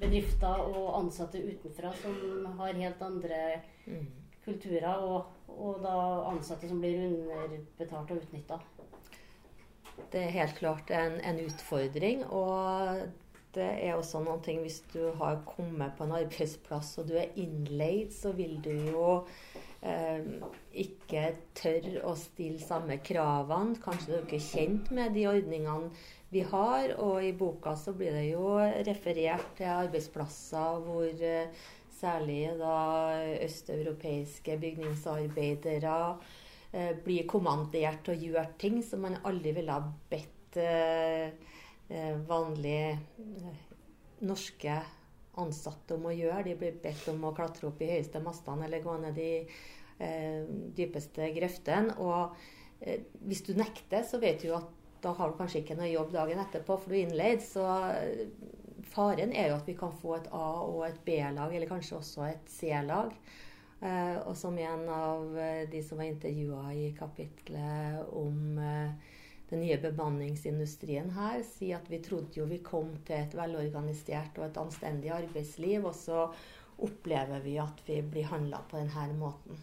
bedrifter 0.00 0.60
og 0.66 0.90
ansatte 0.98 1.40
utenfra 1.40 1.92
som 2.02 2.46
har 2.58 2.76
helt 2.76 3.02
andre 3.02 3.40
mm. 3.86 4.06
kulturer, 4.44 5.00
og, 5.00 5.30
og, 5.48 5.78
da 5.84 5.96
ansatte 6.32 6.68
som 6.68 6.82
blir 6.82 7.06
underbetalt 7.06 8.12
og 8.12 8.20
utnytta. 8.20 8.60
Det 10.12 10.20
er 10.20 10.34
helt 10.36 10.58
klart 10.58 10.92
en, 10.92 11.16
en 11.24 11.40
utfordring. 11.46 12.26
og 12.28 13.06
det 13.56 13.68
er 13.86 13.96
også 13.96 14.22
noen 14.24 14.42
ting 14.44 14.62
Hvis 14.64 14.82
du 14.92 15.02
har 15.18 15.40
kommet 15.48 15.96
på 15.96 16.06
en 16.06 16.16
arbeidsplass 16.18 16.96
og 17.00 17.10
du 17.10 17.16
er 17.20 17.34
innleid, 17.40 18.12
så 18.14 18.32
vil 18.36 18.58
du 18.64 18.72
jo 18.72 19.06
eh, 19.82 20.26
ikke 20.84 21.30
tørre 21.56 22.04
å 22.06 22.14
stille 22.20 22.60
samme 22.62 22.98
kravene. 23.04 23.78
Kanskje 23.82 24.12
du 24.12 24.16
er 24.18 24.26
ikke 24.26 24.44
kjent 24.44 24.92
med 24.96 25.16
de 25.16 25.26
ordningene 25.30 25.90
vi 26.32 26.44
har. 26.46 26.92
Og 27.00 27.24
i 27.24 27.32
boka 27.36 27.76
så 27.80 27.96
blir 27.96 28.14
det 28.16 28.28
jo 28.28 28.56
referert 28.88 29.56
til 29.58 29.72
arbeidsplasser 29.72 30.86
hvor 30.86 31.26
eh, 31.32 31.66
særlig 31.96 32.42
da 32.60 32.78
østeuropeiske 33.46 34.58
bygningsarbeidere 34.60 35.98
eh, 36.72 36.92
blir 37.04 37.28
kommandert 37.30 38.12
å 38.12 38.16
gjøre 38.16 38.50
ting 38.60 38.82
som 38.84 39.06
man 39.08 39.16
aldri 39.24 39.56
ville 39.56 39.72
ha 39.72 39.84
bedt 40.12 40.34
Eh, 40.56 41.30
vanlige 41.88 42.98
eh, 42.98 43.64
norske 44.26 44.80
ansatte 45.36 45.96
om 45.96 46.08
å 46.08 46.14
gjøre. 46.14 46.44
De 46.46 46.56
blir 46.58 46.78
bedt 46.82 47.08
om 47.12 47.24
å 47.28 47.34
klatre 47.36 47.68
opp 47.68 47.82
i 47.84 47.90
høyeste 47.90 48.22
mastene 48.24 48.66
eller 48.66 48.84
gå 48.84 48.96
ned 49.02 49.18
i 49.20 49.32
eh, 49.42 50.42
dypeste 50.76 51.30
grøftene. 51.36 51.96
Og 52.02 52.36
eh, 52.80 53.06
hvis 53.28 53.44
du 53.46 53.54
nekter, 53.58 54.04
så 54.08 54.20
vet 54.22 54.42
du 54.42 54.52
at 54.56 54.72
da 55.04 55.12
har 55.14 55.30
du 55.30 55.38
kanskje 55.38 55.62
ikke 55.62 55.76
noe 55.78 55.92
jobb 55.92 56.14
dagen 56.14 56.40
etterpå, 56.42 56.78
for 56.80 56.90
du 56.90 56.98
er 56.98 57.04
innleid. 57.04 57.44
Så 57.44 57.64
eh, 57.92 58.24
faren 58.92 59.34
er 59.36 59.52
jo 59.52 59.58
at 59.60 59.68
vi 59.68 59.76
kan 59.78 59.92
få 59.94 60.16
et 60.20 60.30
A- 60.34 60.64
og 60.64 60.86
et 60.88 61.02
B-lag, 61.06 61.52
eller 61.52 61.70
kanskje 61.70 62.00
også 62.00 62.26
et 62.30 62.50
C-lag. 62.50 63.12
Eh, 63.84 64.16
og 64.24 64.32
som 64.40 64.56
en 64.58 64.88
av 64.88 65.38
de 65.70 65.84
som 65.84 66.00
var 66.00 66.08
intervjua 66.08 66.72
i 66.72 66.88
kapitlet 66.96 68.08
om 68.16 68.56
den 69.50 69.62
nye 69.62 69.78
bemanningsindustrien 69.78 71.12
her 71.14 71.42
sier 71.46 71.78
at 71.78 71.90
vi 71.90 72.00
trodde 72.02 72.40
jo 72.40 72.48
vi 72.50 72.58
kom 72.66 72.96
til 73.06 73.20
et 73.20 73.36
velorganisert 73.38 74.38
og 74.40 74.48
et 74.48 74.58
anstendig 74.58 75.12
arbeidsliv, 75.14 75.86
og 75.86 75.94
så 75.94 76.26
opplever 76.82 77.40
vi 77.44 77.56
at 77.62 77.80
vi 77.86 78.00
blir 78.02 78.26
handla 78.32 78.60
på 78.68 78.80
denne 78.80 79.18
måten. 79.20 79.60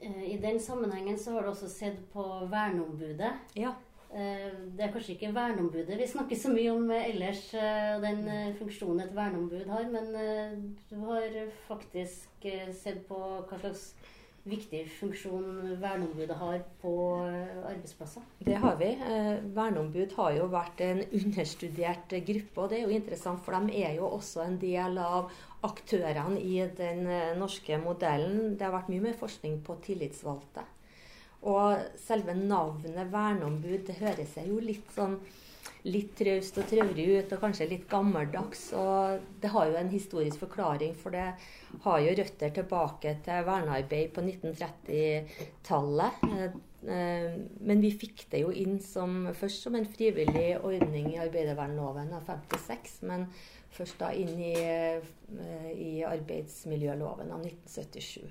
Eh, 0.00 0.24
I 0.34 0.36
den 0.42 0.60
sammenhengen 0.60 1.18
så 1.18 1.32
har 1.32 1.42
du 1.42 1.52
også 1.54 1.68
sett 1.68 1.98
på 2.12 2.24
verneombudet. 2.52 3.32
Ja. 3.56 3.74
Eh, 4.10 4.46
det 4.76 4.84
er 4.84 4.92
kanskje 4.92 5.14
ikke 5.14 5.34
verneombudet 5.34 5.98
vi 5.98 6.06
snakker 6.10 6.38
så 6.38 6.50
mye 6.50 6.72
om 6.72 6.88
ellers, 6.90 7.42
eh, 7.54 7.96
den 8.02 8.24
funksjonen 8.58 9.04
et 9.04 9.16
verneombud 9.16 9.68
har, 9.70 9.84
men 9.92 10.72
du 10.90 10.96
har 11.04 11.36
faktisk 11.68 12.48
sett 12.74 13.04
på 13.08 13.20
hva 13.48 13.60
slags 13.60 13.92
viktig 14.48 14.86
funksjon 14.96 15.76
verneombudet 15.80 16.36
har 16.40 16.62
på 16.80 16.94
eh, 17.26 17.58
arbeidsplasser? 17.68 18.24
Det 18.46 18.56
har 18.62 18.76
vi. 18.80 18.88
Eh, 18.94 19.36
verneombud 19.56 20.14
har 20.16 20.32
jo 20.38 20.48
vært 20.52 20.80
en 20.86 21.02
understudert 21.04 22.14
gruppe. 22.26 22.62
Og 22.62 22.70
det 22.70 22.78
er 22.78 22.86
jo 22.86 22.96
interessant, 22.96 23.42
for 23.44 23.56
de 23.68 23.84
er 23.84 23.98
jo 23.98 24.08
også 24.08 24.44
en 24.46 24.58
del 24.60 24.98
av 25.02 25.30
aktørene 25.66 26.40
i 26.40 26.56
den 26.76 27.06
eh, 27.06 27.36
norske 27.38 27.78
modellen. 27.82 28.56
Det 28.56 28.66
har 28.66 28.76
vært 28.78 28.92
mye 28.92 29.10
mer 29.10 29.18
forskning 29.20 29.60
på 29.66 29.76
tillitsvalgte. 29.84 30.64
Og 31.50 32.00
selve 32.00 32.34
navnet 32.36 33.12
verneombud 33.12 33.86
det 33.88 34.00
høres 34.00 34.34
seg 34.36 34.50
jo 34.50 34.58
litt 34.60 34.90
sånn 34.96 35.16
litt 35.88 36.12
traust 36.18 36.58
og 36.60 36.66
traurig 36.68 37.06
ut, 37.08 37.32
og 37.32 37.40
kanskje 37.44 37.68
litt 37.70 37.86
gammeldags. 37.90 38.72
Og 38.76 39.20
det 39.40 39.50
har 39.54 39.64
jo 39.70 39.76
en 39.80 39.92
historisk 39.92 40.38
forklaring, 40.44 40.94
for 40.98 41.10
det 41.16 41.28
har 41.84 41.98
jo 42.04 42.16
røtter 42.18 42.50
tilbake 42.56 43.10
til 43.24 43.46
vernearbeid 43.48 44.08
på 44.16 44.20
1930-tallet. 44.26 46.12
Eh, 46.80 47.38
men 47.60 47.82
vi 47.84 47.90
fikk 47.92 48.26
det 48.32 48.40
jo 48.44 48.50
inn 48.56 48.78
som, 48.84 49.28
først 49.36 49.62
som 49.66 49.74
en 49.76 49.88
frivillig 49.88 50.50
ordning 50.60 51.06
i 51.14 51.20
arbeidervernloven 51.20 52.12
av 52.16 52.22
56, 52.28 53.02
men 53.08 53.26
først 53.70 54.00
da 54.00 54.08
inn 54.16 54.34
i, 54.40 54.54
eh, 54.56 55.00
i 55.74 55.92
arbeidsmiljøloven 56.08 57.30
av 57.32 57.40
1977. 57.44 58.24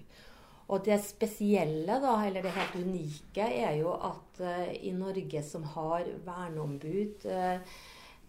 Og 0.70 0.86
det 0.86 1.00
spesielle, 1.02 1.98
da, 1.98 2.14
eller 2.28 2.46
det 2.46 2.54
helt 2.54 2.76
unike, 2.78 3.46
er 3.46 3.80
jo 3.80 3.96
at 3.96 4.42
uh, 4.44 4.68
i 4.70 4.94
Norge 4.94 5.42
som 5.46 5.66
har 5.74 6.06
verneombud, 6.26 7.26
uh, 7.26 7.80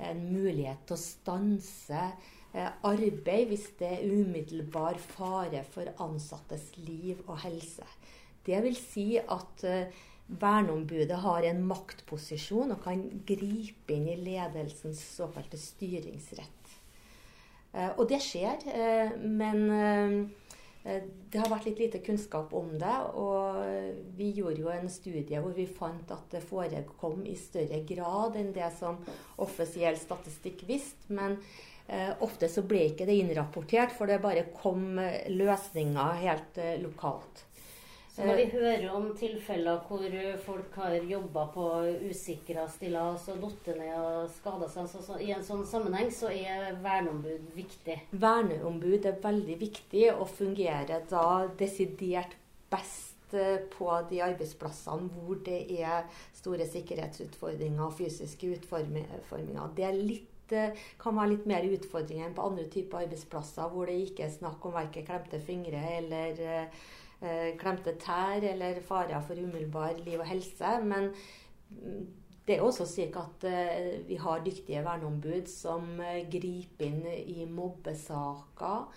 en 0.01 0.23
mulighet 0.33 0.87
til 0.89 0.97
å 0.97 1.03
stanse 1.03 2.05
uh, 2.55 2.71
arbeid 2.89 3.51
hvis 3.51 3.67
det 3.81 3.91
er 3.99 4.07
umiddelbar 4.09 4.97
fare 5.13 5.67
for 5.69 5.93
ansattes 6.01 6.71
liv 6.81 7.21
og 7.27 7.43
helse. 7.45 7.85
Det 8.47 8.63
vil 8.65 8.79
si 8.79 9.11
at 9.21 9.61
verneombudet 10.41 11.19
har 11.21 11.45
en 11.45 11.61
maktposisjon 11.69 12.73
og 12.73 12.81
kan 12.87 13.03
gripe 13.29 13.93
inn 13.93 14.09
i 14.09 14.17
ledelsens 14.17 15.03
såkalte 15.19 15.61
styringsrett. 15.61 16.57
Og 18.01 18.07
det 18.09 18.23
skjer, 18.25 18.65
men 19.21 19.61
Eh, 19.69 20.40
det 20.83 21.37
har 21.37 21.51
vært 21.51 21.67
litt 21.69 21.81
lite 21.83 21.99
kunnskap 22.01 22.55
om 22.57 22.71
det. 22.81 22.95
Og 23.21 23.59
vi 24.17 24.31
gjorde 24.39 24.63
jo 24.63 24.71
en 24.73 24.89
studie 24.93 25.43
hvor 25.43 25.53
vi 25.57 25.67
fant 25.69 26.13
at 26.15 26.33
det 26.33 26.41
forekom 26.47 27.27
i 27.29 27.37
større 27.37 27.83
grad 27.89 28.39
enn 28.41 28.55
det 28.57 28.71
som 28.79 28.97
offisiell 29.45 29.99
statistikk 30.01 30.65
visste. 30.71 31.13
Men 31.13 31.37
eh, 31.87 32.15
ofte 32.25 32.49
så 32.49 32.65
ble 32.65 32.87
ikke 32.91 33.09
det 33.09 33.19
innrapportert, 33.21 33.93
for 33.97 34.09
det 34.09 34.23
bare 34.25 34.49
kom 34.57 34.99
eh, 35.03 35.29
løsninger 35.29 36.25
helt 36.25 36.61
eh, 36.63 36.79
lokalt. 36.81 37.45
Så 38.21 38.27
når 38.27 38.37
vi 38.37 38.51
hører 38.53 38.83
om 38.93 39.07
tilfeller 39.17 39.79
hvor 39.89 40.17
folk 40.45 40.75
har 40.77 40.97
jobba 41.09 41.47
på 41.55 41.69
usikra 42.11 42.67
stillas 42.69 43.25
og 43.33 43.39
falt 43.47 43.71
ned 43.79 43.95
og 43.97 44.27
skada 44.35 44.69
seg, 44.69 44.91
så, 44.93 45.01
så, 45.07 45.17
i 45.25 45.31
en 45.33 45.47
sånn 45.47 45.63
sammenheng 45.69 46.11
så 46.13 46.29
er 46.29 46.75
verneombud 46.85 47.55
viktig? 47.57 47.97
Verneombud 48.13 49.09
er 49.09 49.17
veldig 49.25 49.57
viktig 49.63 50.05
og 50.13 50.29
fungerer 50.35 51.09
da 51.09 51.25
desidert 51.63 52.37
best 52.69 53.33
eh, 53.33 53.65
på 53.73 53.89
de 54.13 54.21
arbeidsplassene 54.29 55.09
hvor 55.17 55.41
det 55.49 55.63
er 55.81 56.05
store 56.37 56.69
sikkerhetsutfordringer 56.69 57.87
og 57.89 57.97
fysiske 58.03 58.53
utforminger. 58.59 59.65
Det 59.81 59.93
litt, 59.97 60.53
eh, 60.53 60.77
kan 61.01 61.17
være 61.17 61.39
litt 61.39 61.49
mer 61.49 61.73
utfordringer 61.73 62.29
enn 62.29 62.37
på 62.37 62.53
andre 62.53 62.69
typer 62.69 63.07
arbeidsplasser 63.07 63.73
hvor 63.73 63.89
det 63.89 63.97
ikke 64.11 64.29
er 64.29 64.37
snakk 64.37 64.69
om 64.69 64.77
verken 64.77 65.09
klemte 65.09 65.41
fingre 65.49 65.87
eller 66.03 66.49
eh, 66.53 66.83
klemte 67.61 67.93
tær 68.01 68.45
eller 68.49 68.79
farer 68.81 69.21
for 69.21 69.37
umiddelbar 69.37 69.99
liv 70.07 70.23
og 70.23 70.29
helse. 70.31 70.71
Men 70.85 71.11
det 72.51 72.57
er 72.59 72.67
også 72.67 72.87
slik 72.89 73.15
at 73.21 73.45
eh, 73.47 74.01
vi 74.09 74.17
har 74.19 74.43
dyktige 74.43 74.83
verneombud 74.83 75.47
som 75.47 76.01
eh, 76.03 76.25
griper 76.33 76.89
inn 76.89 77.05
i 77.07 77.45
mobbesaker 77.47 78.89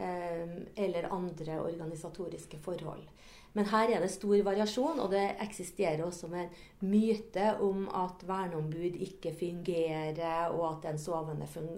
eh, 0.00 0.54
eller 0.80 1.10
andre 1.12 1.58
organisatoriske 1.60 2.60
forhold. 2.64 3.04
Men 3.52 3.68
her 3.68 3.90
er 3.92 4.00
det 4.00 4.08
stor 4.14 4.38
variasjon, 4.46 5.02
og 5.04 5.10
det 5.12 5.26
eksisterer 5.44 6.00
også 6.06 6.30
med 6.32 6.46
en 6.46 6.88
myte 6.88 7.50
om 7.60 7.84
at 8.00 8.24
verneombud 8.24 8.96
ikke 8.96 9.34
fungerer, 9.36 10.48
og 10.54 10.64
at 10.70 10.78
det 10.80 10.88
er 10.88 10.96
en 10.96 11.02
sovende 11.02 11.48
fun 11.52 11.68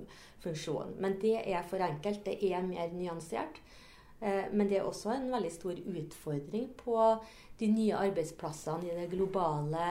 funksjon. 0.44 0.94
Men 1.02 1.18
det 1.18 1.40
er 1.42 1.66
for 1.66 1.82
enkelt. 1.82 2.22
Det 2.28 2.38
er 2.46 2.62
mer 2.62 2.94
nyansert. 2.94 3.58
Men 4.20 4.68
det 4.70 4.78
er 4.78 4.86
også 4.88 5.10
en 5.12 5.26
veldig 5.32 5.50
stor 5.52 5.80
utfordring 6.00 6.68
på 6.78 6.94
de 7.60 7.66
nye 7.68 7.98
arbeidsplassene 8.06 8.88
i 8.88 8.94
det 8.96 9.10
globale 9.12 9.82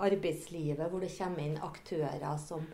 arbeidslivet, 0.00 0.86
hvor 0.88 1.04
det 1.04 1.10
kommer 1.12 1.44
inn 1.44 1.58
aktører 1.60 2.38
som 2.40 2.64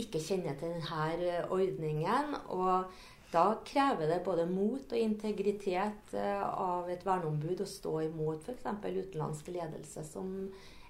ikke 0.00 0.22
kjenner 0.24 0.58
til 0.58 0.74
denne 0.74 1.44
ordningen. 1.52 2.34
Og 2.50 2.90
da 3.30 3.44
krever 3.66 4.10
det 4.10 4.24
både 4.26 4.46
mot 4.50 4.92
og 4.92 4.98
integritet 4.98 6.14
eh, 6.18 6.42
av 6.42 6.90
et 6.90 7.04
verneombud 7.06 7.62
å 7.62 7.68
stå 7.68 8.00
imot 8.08 8.48
f.eks. 8.48 8.66
utenlandsk 8.66 9.52
ledelse, 9.54 10.04
som 10.08 10.32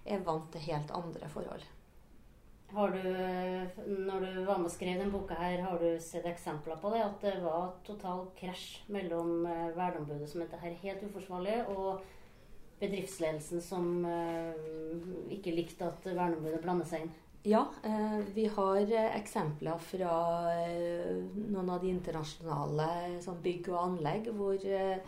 er 0.09 0.25
vant 0.25 0.49
til 0.55 0.65
helt 0.71 0.95
andre 0.97 1.29
forhold. 1.33 1.67
Har 2.71 2.95
du, 2.95 3.03
når 3.91 4.21
du 4.23 4.45
var 4.47 4.61
med 4.61 4.69
og 4.69 4.75
skrev 4.75 5.01
denne 5.01 5.11
boka, 5.11 5.35
her, 5.35 5.65
har 5.67 5.81
du 5.83 5.89
sett 6.03 6.29
eksempler 6.31 6.79
på 6.79 6.93
det? 6.95 7.03
At 7.03 7.25
det 7.25 7.37
var 7.43 7.73
total 7.87 8.29
krasj 8.39 8.85
mellom 8.95 9.47
eh, 9.49 9.73
verneombudet, 9.75 10.29
som 10.31 10.45
mente 10.45 10.61
her 10.61 10.77
helt 10.85 11.03
uforsvarlig, 11.09 11.57
og 11.75 12.05
bedriftsledelsen 12.81 13.61
som 13.61 14.07
uh, 14.07 14.55
ikke 15.29 15.53
likte 15.53 15.85
at 15.91 16.07
verneombudet 16.07 16.63
blander 16.63 16.89
seg 16.89 17.05
inn? 17.05 17.19
Ja, 17.43 17.67
eh, 17.83 18.19
vi 18.35 18.47
har 18.47 18.77
eh, 18.77 19.17
eksempler 19.17 19.79
fra 19.81 20.17
eh, 20.53 21.23
noen 21.49 21.71
av 21.73 21.81
de 21.81 21.89
internasjonale 21.89 22.89
sånn 23.25 23.39
bygg 23.41 23.71
og 23.73 23.79
anlegg 23.81 24.29
hvor 24.37 24.61
eh, 24.61 25.01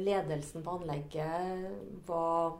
ledelsen 0.00 0.64
på 0.64 0.78
anlegget 0.78 2.06
var 2.08 2.56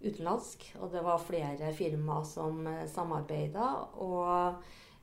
utenlandsk. 0.00 0.70
Og 0.80 0.92
det 0.92 1.02
var 1.04 1.22
flere 1.22 1.72
firmaer 1.76 2.26
som 2.28 2.66
eh, 2.66 2.86
samarbeida. 2.90 3.70
Og 4.04 4.28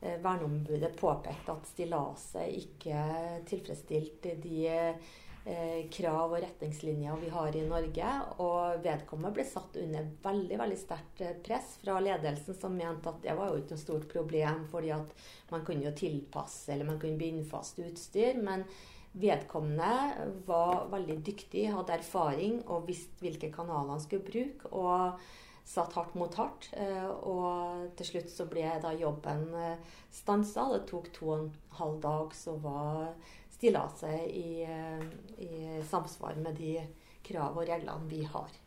eh, 0.01 0.17
verneombudet 0.23 0.95
påpekte 0.99 1.55
at 1.55 1.69
stillaset 1.73 2.57
ikke 2.61 3.03
tilfredsstilte 3.49 4.35
de 4.43 4.57
eh, 4.71 5.85
krav 5.93 6.31
og 6.31 6.39
retningslinjer 6.41 7.21
vi 7.21 7.29
har 7.35 7.57
i 7.57 7.67
Norge. 7.67 8.15
Og 8.45 8.81
vedkommende 8.85 9.35
ble 9.35 9.47
satt 9.49 9.77
under 9.83 10.09
veldig 10.23 10.59
veldig 10.63 10.81
sterkt 10.81 11.23
press 11.45 11.77
fra 11.83 11.99
ledelsen, 12.03 12.57
som 12.57 12.75
mente 12.77 13.11
at 13.11 13.23
det 13.25 13.37
var 13.37 13.51
jo 13.51 13.61
ikke 13.61 13.75
noe 13.75 13.85
stort 13.85 14.09
problem, 14.11 14.65
fordi 14.71 14.95
at 14.95 15.29
man 15.51 15.63
kunne 15.67 15.89
jo 15.89 15.95
tilpasse 15.95 16.73
eller 16.73 16.87
man 16.87 16.99
kunne 17.01 17.21
binde 17.21 17.47
fast 17.47 17.81
utstyr. 17.83 18.41
men 18.41 18.67
Vedkommende 19.15 20.29
var 20.47 20.89
veldig 20.91 21.21
dyktig, 21.23 21.69
hadde 21.71 21.95
erfaring 21.95 22.59
og 22.67 22.87
visste 22.89 23.23
hvilke 23.23 23.47
kanaler 23.53 23.95
han 23.95 24.03
skulle 24.03 24.27
bruke. 24.27 24.71
og 24.75 25.19
satt 25.65 25.95
hardt 25.97 26.13
mot 26.17 26.35
hardt. 26.37 26.69
Eh, 26.77 27.07
og 27.25 27.95
til 27.97 28.11
slutt 28.11 28.29
så 28.31 28.47
ble 28.49 28.67
da 28.83 28.93
jobben 28.97 29.47
eh, 29.57 29.95
stansa. 30.13 30.67
Det 30.75 30.85
tok 30.91 31.09
to 31.15 31.31
og 31.31 31.39
en 31.39 31.49
halv 31.79 31.97
dag, 32.03 32.35
så 32.37 32.55
var 32.61 33.09
stillaset 33.55 34.29
i, 34.29 34.61
eh, 34.67 35.07
i 35.41 35.81
samsvar 35.89 36.37
med 36.41 36.61
de 36.61 36.77
krav 37.25 37.57
og 37.57 37.65
reglene 37.67 38.11
vi 38.11 38.21
har. 38.29 38.61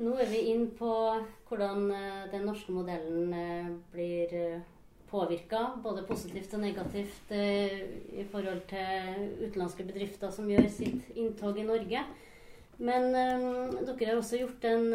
Nå 0.00 0.14
er 0.16 0.30
vi 0.30 0.46
inn 0.48 0.70
på 0.72 0.90
hvordan 1.50 1.90
den 2.32 2.46
norske 2.48 2.72
modellen 2.72 3.74
blir 3.92 4.32
påvirka, 5.10 5.64
både 5.82 6.06
positivt 6.08 6.54
og 6.54 6.62
negativt, 6.64 7.32
i 7.34 8.24
forhold 8.30 8.62
til 8.70 9.24
utenlandske 9.46 9.86
bedrifter 9.88 10.30
som 10.34 10.48
gjør 10.50 10.68
sitt 10.72 11.10
inntog 11.18 11.58
i 11.58 11.66
Norge. 11.66 12.04
Men 12.80 13.10
dere 13.12 14.06
har 14.06 14.16
også 14.16 14.40
gjort 14.40 14.64
en 14.70 14.86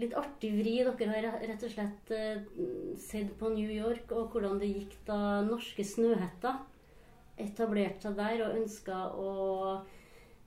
litt 0.00 0.14
artig 0.16 0.52
vri. 0.56 0.78
Dere 0.86 1.32
har 1.34 1.44
rett 1.50 1.66
og 1.66 1.74
slett 1.74 2.14
sett 3.02 3.34
på 3.40 3.50
New 3.52 3.74
York 3.74 4.14
og 4.14 4.32
hvordan 4.32 4.62
det 4.62 4.70
gikk 4.70 4.96
da 5.08 5.42
norske 5.44 5.84
Snøhetta 5.84 6.54
etablerte 7.36 8.08
seg 8.08 8.16
der 8.16 8.42
og 8.46 8.56
ønska 8.62 9.00
å 9.20 9.32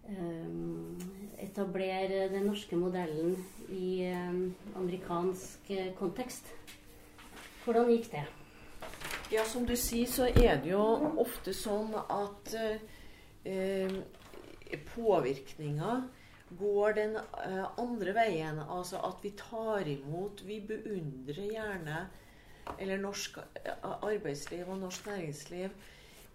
um, 0.09 0.97
etablere 1.41 2.27
den 2.33 2.47
norske 2.49 2.77
modellen 2.79 3.35
i 3.69 4.09
um, 4.09 4.49
amerikansk 4.79 5.69
kontekst. 5.99 6.49
Hvordan 7.69 7.91
gikk 7.91 8.07
det? 8.09 8.23
Ja, 9.29 9.43
som 9.45 9.67
du 9.69 9.75
sier, 9.77 10.07
så 10.09 10.25
er 10.25 10.55
det 10.57 10.71
jo 10.71 10.81
ofte 11.21 11.53
sånn 11.53 11.91
at 11.93 12.49
eh, 13.45 13.93
påvirkninga 14.95 15.91
går 16.57 16.97
den 16.97 17.13
eh, 17.19 17.67
andre 17.77 18.17
veien. 18.17 18.63
Altså 18.65 19.03
at 19.05 19.21
vi 19.21 19.35
tar 19.37 19.85
imot 19.85 20.41
Vi 20.49 20.57
beundrer 20.65 21.45
gjerne 21.45 22.01
Eller 22.79 22.97
norsk 23.05 23.37
arbeidsliv 23.85 24.65
og 24.65 24.81
norsk 24.87 25.13
næringsliv 25.13 25.69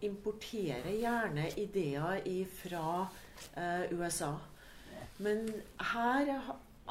importerer 0.06 0.92
gjerne 0.94 1.50
ideer 1.58 2.22
fra 2.62 3.08
eh, 3.58 3.90
USA. 3.90 4.36
Men 5.18 5.48
her 5.94 6.36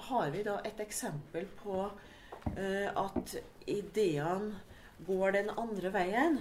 har 0.10 0.34
vi 0.36 0.44
da 0.44 0.60
et 0.68 0.84
eksempel 0.84 1.48
på 1.64 1.86
eh, 1.86 2.10
at 2.46 3.36
ideene 3.68 4.60
går 5.08 5.32
den 5.32 5.50
andre 5.58 5.92
veien. 5.94 6.38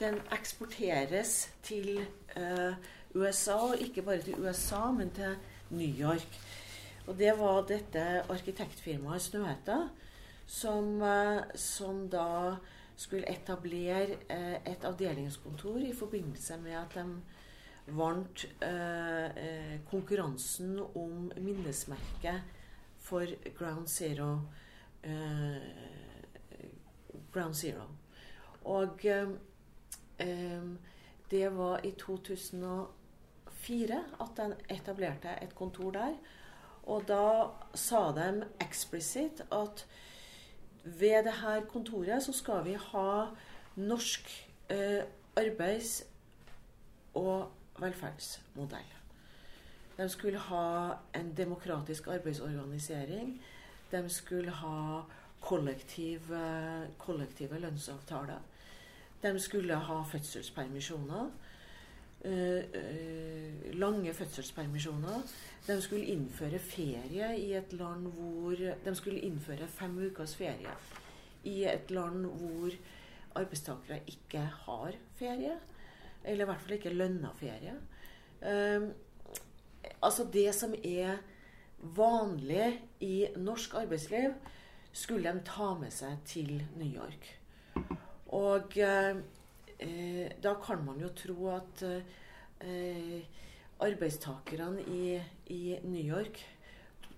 Den 0.00 0.20
eksporteres 0.34 1.48
til 1.62 2.00
eh, 2.36 2.74
USA, 3.14 3.56
og 3.72 3.80
ikke 3.82 4.02
bare 4.02 4.22
til 4.22 4.38
USA, 4.38 4.90
men 4.94 5.10
til 5.10 5.36
New 5.70 6.00
York. 6.00 6.38
Og 7.06 7.18
det 7.18 7.32
var 7.38 7.64
dette 7.66 8.04
arkitektfirmaet 8.28 9.22
Snøhetta 9.22 9.78
som, 10.46 11.02
eh, 11.02 11.40
som 11.54 12.06
da 12.12 12.58
skulle 12.98 13.30
etablere 13.30 14.18
eh, 14.28 14.58
et 14.66 14.84
avdelingskontor 14.84 15.78
i 15.86 15.94
forbindelse 15.94 16.60
med 16.62 16.78
at 16.78 16.94
de 16.94 17.94
vant 17.96 18.44
eh, 18.62 19.26
eh, 19.26 19.76
konkurransen 19.90 20.78
om 20.94 21.30
minnesmerket 21.36 22.42
for 22.98 23.24
Ground 23.58 23.88
Zero. 23.88 24.40
Ground 27.32 27.54
Zero. 27.54 27.82
Og 28.64 29.00
det 31.30 31.56
var 31.56 31.80
i 31.84 31.90
2004 31.90 34.04
at 34.20 34.28
de 34.36 34.54
etablerte 34.74 35.28
et 35.42 35.54
kontor 35.54 35.90
der. 35.90 36.14
Og 36.88 37.04
da 37.08 37.50
sa 37.76 38.08
de 38.16 38.46
eksplisitt 38.64 39.42
at 39.52 39.84
ved 40.84 41.24
dette 41.24 41.66
kontoret 41.68 42.22
så 42.24 42.32
skal 42.32 42.64
vi 42.64 42.76
ha 42.80 43.26
norsk 43.76 44.30
eh, 44.70 45.02
arbeids- 45.36 46.06
og 47.14 47.50
velferdsmodell. 47.78 48.94
De 49.98 50.08
skulle 50.08 50.38
ha 50.38 50.94
en 51.14 51.36
demokratisk 51.36 52.06
arbeidsorganisering. 52.06 53.42
De 53.90 54.08
skulle 54.08 54.50
ha 54.50 55.02
kollektive, 55.40 56.40
kollektive 56.98 57.60
lønnsavtaler. 57.60 58.40
De 59.22 59.38
skulle 59.40 59.74
ha 59.74 60.02
fødselspermisjoner. 60.02 61.30
Uh, 62.24 62.30
uh, 62.32 63.74
lange 63.78 64.14
fødselspermisjoner. 64.14 65.22
De 65.66 65.82
skulle 65.82 66.04
innføre 66.04 66.58
ferie 66.58 67.28
i 67.38 67.52
et 67.54 67.72
land 67.72 68.06
hvor 68.12 68.56
De 68.84 68.94
skulle 68.94 69.20
innføre 69.20 69.68
fem 69.68 69.98
ukers 70.06 70.34
ferie 70.36 70.72
i 71.44 71.62
et 71.64 71.90
land 71.90 72.26
hvor 72.26 72.74
arbeidstakere 73.38 74.00
ikke 74.06 74.38
har 74.38 74.92
ferie. 75.18 75.54
Eller 76.24 76.44
i 76.44 76.50
hvert 76.50 76.60
fall 76.60 76.72
ikke 76.78 76.94
lønna 76.94 77.30
ferie. 77.38 77.74
Uh, 78.42 78.90
altså 80.02 80.26
det 80.32 80.54
som 80.54 80.74
er 80.84 81.22
vanlig 81.78 82.80
i 83.04 83.28
norsk 83.36 83.74
arbeidsliv, 83.82 84.34
skulle 84.92 85.32
de 85.32 85.44
ta 85.46 85.72
med 85.78 85.92
seg 85.94 86.22
til 86.26 86.54
New 86.76 86.88
York. 86.90 87.28
Og 88.34 88.78
eh, 88.82 89.20
da 90.42 90.54
kan 90.64 90.84
man 90.84 91.00
jo 91.00 91.10
tro 91.16 91.50
at 91.54 91.84
eh, 91.86 93.20
arbeidstakerne 93.78 94.82
i, 94.90 95.18
i 95.54 95.78
New 95.84 96.02
York 96.02 96.40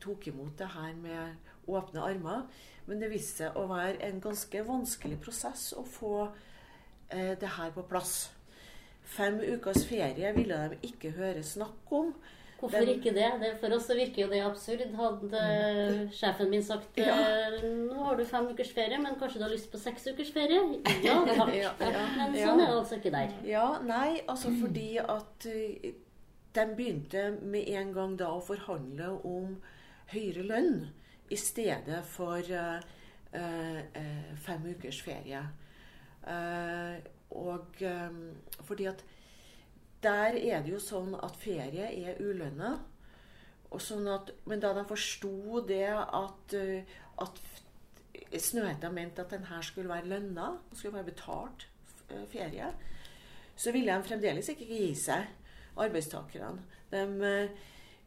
tok 0.01 0.29
imot 0.29 0.59
det 0.59 0.69
her 0.75 0.93
med 0.97 1.71
åpne 1.71 2.05
armer. 2.05 2.45
Men 2.87 3.01
det 3.01 3.11
viste 3.13 3.45
seg 3.45 3.57
å 3.57 3.67
være 3.71 4.01
en 4.09 4.21
ganske 4.23 4.65
vanskelig 4.67 5.21
prosess 5.23 5.71
å 5.77 5.85
få 5.87 6.15
eh, 7.09 7.37
det 7.41 7.57
her 7.57 7.73
på 7.75 7.87
plass. 7.89 8.31
Fem 9.11 9.41
ukers 9.41 9.85
ferie 9.89 10.33
ville 10.37 10.59
de 10.73 10.79
ikke 10.91 11.15
høre 11.17 11.43
snakk 11.47 11.93
om. 11.97 12.13
Hvorfor 12.61 12.85
den... 12.85 12.89
ikke 12.99 13.13
det? 13.17 13.29
det? 13.41 13.51
For 13.61 13.73
oss 13.73 13.87
så 13.89 13.97
virker 13.97 14.27
jo 14.27 14.29
det 14.29 14.43
absurd. 14.45 14.83
Hadde 14.99 15.45
mm. 15.45 16.01
sjefen 16.13 16.51
min 16.53 16.65
sagt 16.65 16.99
ja. 17.01 17.15
Eh, 17.17 17.63
nå 17.65 18.05
har 18.05 18.19
du 18.19 18.25
fem 18.29 18.51
ukers 18.53 18.73
ferie, 18.77 18.99
men 19.01 19.17
kanskje 19.21 19.41
du 19.41 19.47
har 19.47 19.55
lyst 19.55 19.71
på 19.73 19.81
seks 19.81 20.11
ukers 20.11 20.33
ferie? 20.35 20.61
Ja 21.05 21.17
takk. 21.31 21.55
ja, 21.57 21.73
ja, 21.81 22.05
men 22.21 22.37
sånn 22.37 22.61
er 22.61 22.67
det 22.67 22.77
altså 22.77 22.99
ikke 23.01 23.15
der. 23.15 23.33
Ja, 23.49 23.67
nei, 23.85 24.21
altså 24.29 24.53
fordi 24.61 24.91
at 25.01 25.49
uh, 25.49 25.91
de 26.59 26.67
begynte 26.77 27.27
med 27.41 27.71
en 27.81 27.95
gang 27.97 28.19
da 28.21 28.29
å 28.37 28.43
forhandle 28.45 29.15
om 29.25 29.57
høyere 30.13 30.45
lønn 30.45 30.75
i 31.33 31.39
stedet 31.41 32.03
for 32.11 32.45
uh, 32.53 32.83
uh, 33.33 34.35
fem 34.45 34.69
ukers 34.75 35.01
ferie. 35.07 35.47
Uh, 36.27 37.01
og 37.31 37.79
fordi 38.67 38.89
at 38.91 39.01
der 40.03 40.37
er 40.39 40.63
det 40.65 40.73
jo 40.75 40.81
sånn 40.83 41.15
at 41.19 41.37
ferie 41.41 41.91
er 41.91 42.21
ulønna. 42.23 42.77
Sånn 43.79 44.09
men 44.51 44.63
da 44.63 44.73
de 44.75 44.83
forsto 44.89 45.61
det 45.69 45.87
at, 45.91 46.55
at 47.23 47.43
Snøhetta 48.31 48.91
mente 48.91 49.23
at 49.23 49.35
den 49.35 49.47
her 49.47 49.63
skulle 49.63 49.93
være 49.93 50.11
lønna, 50.11 50.55
skulle 50.73 50.97
være 50.99 51.11
betalt 51.13 51.67
ferie, 52.33 52.73
så 53.57 53.73
ville 53.75 53.95
de 53.95 54.09
fremdeles 54.09 54.51
ikke 54.51 54.67
gi 54.67 54.91
seg, 54.99 55.27
arbeidstakerne. 55.81 56.65
De 56.91 57.03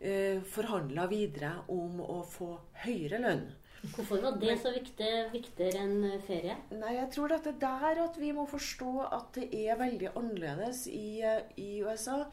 eh, 0.04 0.42
forhandla 0.56 1.08
videre 1.12 1.54
om 1.72 2.02
å 2.04 2.22
få 2.28 2.50
høyere 2.84 3.22
lønn. 3.24 3.46
Hvorfor 3.84 4.22
var 4.24 4.38
det 4.40 4.54
så 4.62 4.72
viktig, 4.72 5.10
viktigere 5.34 5.82
enn 5.84 6.22
ferie? 6.24 6.56
Nei, 6.72 6.94
Jeg 6.96 7.10
tror 7.12 7.34
dette 7.34 7.52
der 7.60 8.00
at 8.06 8.16
vi 8.20 8.32
må 8.32 8.46
forstå 8.48 8.92
at 9.10 9.36
det 9.36 9.50
er 9.52 9.80
veldig 9.80 10.14
annerledes 10.16 10.86
i, 10.88 11.20
i 11.60 11.84
USA. 11.84 12.24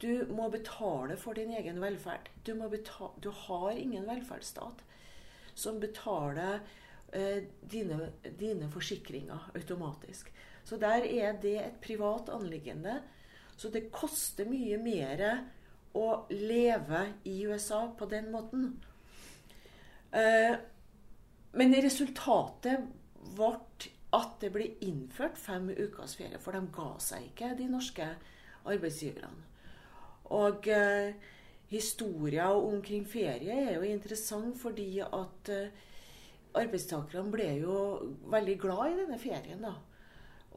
Du 0.00 0.26
må 0.28 0.50
betale 0.52 1.16
for 1.16 1.36
din 1.36 1.54
egen 1.56 1.80
velferd. 1.80 2.28
Du, 2.44 2.52
betale, 2.68 3.16
du 3.24 3.30
har 3.46 3.80
ingen 3.80 4.04
velferdsstat 4.08 4.84
som 5.54 5.80
betaler 5.80 6.60
eh, 7.12 7.48
dine, 7.72 8.12
dine, 8.38 8.68
forsikringer 8.72 9.50
automatisk. 9.54 10.28
Så 10.64 10.76
der 10.76 11.04
er 11.08 11.40
det 11.40 11.56
et 11.62 11.80
privat 11.80 12.28
anliggende. 12.28 13.00
Så 13.56 13.72
det 13.72 13.88
koster 13.92 14.48
mye 14.48 14.76
mer 14.80 15.24
å 15.96 16.26
leve 16.30 17.06
i 17.24 17.40
USA 17.48 17.86
på 17.96 18.08
den 18.08 18.30
måten. 18.32 18.68
Eh, 20.12 20.60
men 21.52 21.74
resultatet 21.82 22.86
ble 23.36 23.52
at 24.16 24.32
det 24.42 24.50
ble 24.54 24.66
innført 24.82 25.38
fem 25.38 25.68
ukers 25.70 26.16
ferie. 26.18 26.38
For 26.42 26.56
de 26.56 26.64
ga 26.74 26.88
seg 27.02 27.28
ikke, 27.28 27.52
de 27.58 27.68
norske 27.70 28.06
arbeidsgiverne. 28.66 29.46
Og 30.34 30.66
eh, 30.70 31.14
historia 31.70 32.48
omkring 32.54 33.06
ferie 33.06 33.54
er 33.68 33.76
jo 33.76 33.86
interessant 33.86 34.58
fordi 34.58 35.00
at 35.02 35.52
eh, 35.54 35.70
arbeidstakerne 36.58 37.30
ble 37.30 37.48
jo 37.62 37.76
veldig 38.30 38.56
glad 38.62 38.92
i 38.92 38.98
denne 39.04 39.18
ferien. 39.22 39.62
da. 39.62 39.74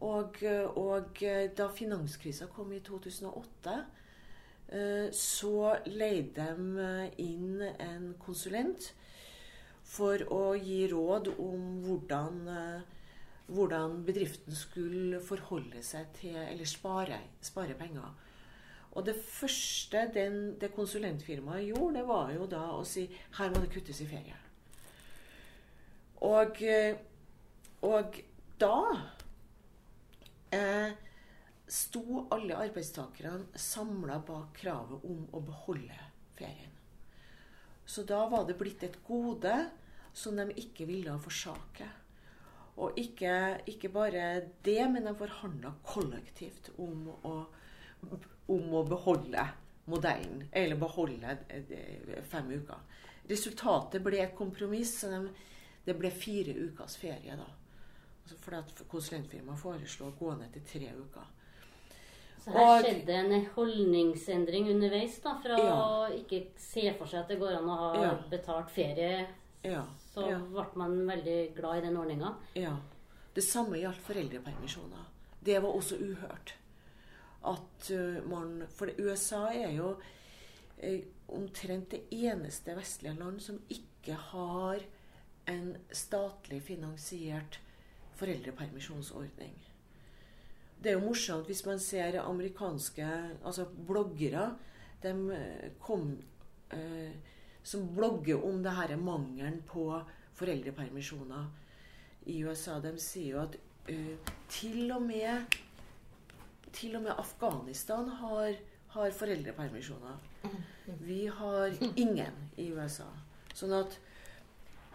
Og, 0.03 0.41
og 0.75 1.19
da 1.58 1.67
finanskrisa 1.71 2.49
kom 2.51 2.73
i 2.73 2.82
2008 2.84 3.75
Eh, 4.73 5.12
så 5.12 5.75
leide 5.86 6.45
de 6.56 6.82
eh, 6.82 7.10
inn 7.21 7.62
en 7.62 8.13
konsulent 8.17 8.93
for 9.84 10.24
å 10.34 10.54
gi 10.58 10.86
råd 10.91 11.34
om 11.38 11.65
hvordan, 11.84 12.39
eh, 12.48 12.82
hvordan 13.54 14.00
bedriften 14.08 14.56
skulle 14.56 15.22
forholde 15.22 15.84
seg 15.84 16.13
til 16.19 16.36
Eller 16.36 16.65
spare, 16.65 17.19
spare 17.41 17.76
penger. 17.76 18.13
Og 18.93 19.06
det 19.06 19.15
første 19.15 20.10
den, 20.13 20.60
det 20.62 20.74
konsulentfirmaet 20.76 21.67
gjorde, 21.67 22.00
det 22.00 22.08
var 22.08 22.32
jo 22.32 22.46
da 22.46 22.65
å 22.78 22.84
si 22.86 23.08
her 23.38 23.50
må 23.50 23.62
det 23.63 23.72
kuttes 23.74 24.02
i 24.02 24.08
ferie. 24.08 24.38
Og, 26.24 26.62
og 27.82 28.19
da 28.62 28.78
eh, 30.54 30.93
sto 31.67 32.28
alle 32.32 32.60
arbeidstakerne 32.67 33.60
samla 33.60 34.19
bak 34.28 34.54
kravet 34.62 35.10
om 35.10 35.26
å 35.34 35.41
beholde 35.43 35.98
ferien. 36.38 36.72
Så 37.86 38.04
da 38.08 38.24
var 38.30 38.48
det 38.48 38.58
blitt 38.60 38.84
et 38.84 39.00
gode 39.08 39.54
som 40.13 40.38
de 40.38 40.48
ikke 40.62 40.88
ville 40.88 41.17
forsake. 41.19 41.89
Og 42.82 42.98
ikke, 42.98 43.60
ikke 43.69 43.89
bare 43.93 44.28
det, 44.65 44.82
men 44.89 45.06
de 45.06 45.13
forhandla 45.17 45.76
kollektivt 45.86 46.72
om 46.82 47.10
å, 47.13 47.34
om 48.50 48.78
å 48.80 48.84
beholde 48.88 49.46
modellen. 49.91 50.48
Eller 50.52 50.80
beholde 50.80 51.38
eh, 51.50 52.24
fem 52.30 52.50
uker. 52.56 52.82
Resultatet 53.30 54.02
ble 54.04 54.24
et 54.24 54.36
kompromiss. 54.36 55.00
så 55.02 55.12
de, 55.12 55.28
Det 55.86 55.98
ble 56.00 56.10
fire 56.12 56.56
ukers 56.56 56.98
ferie 56.98 57.36
da. 57.38 57.50
Altså 58.24 58.38
fordi 58.39 58.86
konsulentfirmaet 58.88 59.60
foreslo 59.60 60.08
å 60.08 60.17
gå 60.17 60.34
ned 60.39 60.54
til 60.56 60.65
tre 60.67 60.93
uker. 60.96 61.32
Så 62.43 62.51
her 62.51 62.65
og, 62.67 62.84
skjedde 62.84 63.15
en 63.15 63.45
holdningsendring 63.56 64.67
underveis, 64.73 65.15
da, 65.23 65.38
fra 65.43 65.60
ja. 65.60 65.75
å 65.79 66.08
ikke 66.12 66.41
se 66.60 66.89
for 66.97 67.08
seg 67.08 67.21
at 67.23 67.32
det 67.32 67.39
går 67.39 67.56
an 67.60 67.69
å 67.71 67.77
ha 67.79 67.91
ja. 68.01 68.15
betalt 68.32 68.73
ferie. 68.73 69.21
Ja. 69.63 69.86
Så 70.12 70.25
ble 70.27 70.65
man 70.77 70.97
veldig 71.08 71.38
glad 71.56 71.79
i 71.79 71.86
den 71.88 71.99
ordninga. 72.01 72.34
Ja. 72.60 72.75
Det 73.34 73.45
samme 73.45 73.79
gjaldt 73.79 74.03
foreldrepermisjoner. 74.06 75.08
Det 75.43 75.56
var 75.63 75.71
også 75.71 75.97
uhørt. 76.03 76.53
At 77.43 77.89
man 78.29 78.62
For 78.71 78.91
USA 78.99 79.49
er 79.51 79.73
jo 79.75 79.95
omtrent 81.34 81.91
det 81.91 82.03
eneste 82.12 82.75
vestlige 82.75 83.15
land 83.17 83.41
som 83.43 83.60
ikke 83.71 84.15
har 84.32 84.84
en 85.51 85.73
statlig 85.91 86.62
finansiert 86.63 87.60
foreldrepermisjonsordning. 88.19 89.56
Det 90.84 90.91
er 90.91 90.98
jo 90.98 91.06
morsomt 91.06 91.48
hvis 91.48 91.63
man 91.65 91.80
ser 91.80 92.19
amerikanske 92.19 93.08
altså 93.46 93.65
bloggere 93.88 94.50
de 95.04 95.12
eh, 95.36 95.69
kom, 95.80 96.17
eh, 96.76 97.13
som 97.63 97.88
blogger 97.96 98.43
om 98.43 98.63
det 98.63 98.74
her 98.76 98.96
mangelen 99.00 99.62
på 99.67 99.86
foreldrepermisjoner 100.36 101.46
i 102.26 102.43
USA. 102.43 102.80
De 102.84 102.93
sier 103.00 103.36
jo 103.36 103.41
at 103.43 103.56
uh, 103.89 104.32
til, 104.50 104.91
og 104.91 105.02
med, 105.04 105.58
til 106.72 106.96
og 106.96 107.04
med 107.06 107.12
Afghanistan 107.12 108.10
har, 108.19 108.56
har 108.96 109.12
foreldrepermisjoner. 109.12 110.19
Vi 111.00 111.28
har 111.28 111.76
ingen 111.96 112.39
i 112.58 112.72
USA. 112.72 113.08
Sånn 113.54 113.76
at 113.78 114.00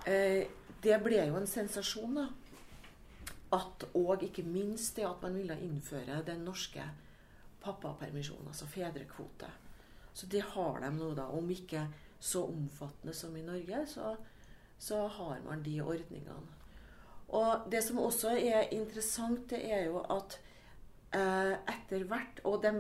eh, 0.09 0.49
det 0.83 0.99
ble 1.05 1.23
jo 1.29 1.39
en 1.39 1.49
sensasjon, 1.49 2.17
da 2.19 2.29
at, 3.53 3.85
og 3.95 4.23
ikke 4.23 4.45
minst 4.45 4.97
det 4.97 5.07
at 5.09 5.23
man 5.23 5.37
ville 5.39 5.57
innføre 5.65 6.23
den 6.27 6.45
norske 6.45 6.85
pappapermisjonen, 7.63 8.49
altså 8.49 8.67
fedrekvote. 8.67 9.49
Så 10.13 10.27
det 10.27 10.43
har 10.55 10.81
de 10.83 10.91
nå, 10.97 11.13
da. 11.15 11.29
Om 11.33 11.51
ikke 11.51 11.87
så 12.21 12.45
omfattende 12.47 13.15
som 13.15 13.37
i 13.37 13.43
Norge, 13.47 13.85
så, 13.87 14.17
så 14.79 15.07
har 15.07 15.41
man 15.47 15.63
de 15.65 15.81
ordningene. 15.81 16.57
Og 17.29 17.69
det 17.71 17.83
som 17.85 18.01
også 18.01 18.33
er 18.37 18.73
interessant, 18.73 19.51
det 19.51 19.61
er 19.69 19.85
jo 19.91 20.01
at 20.01 20.39
eh, 21.13 21.55
etter 21.69 22.07
hvert 22.09 22.41
Og 22.45 22.63
de 22.63 22.73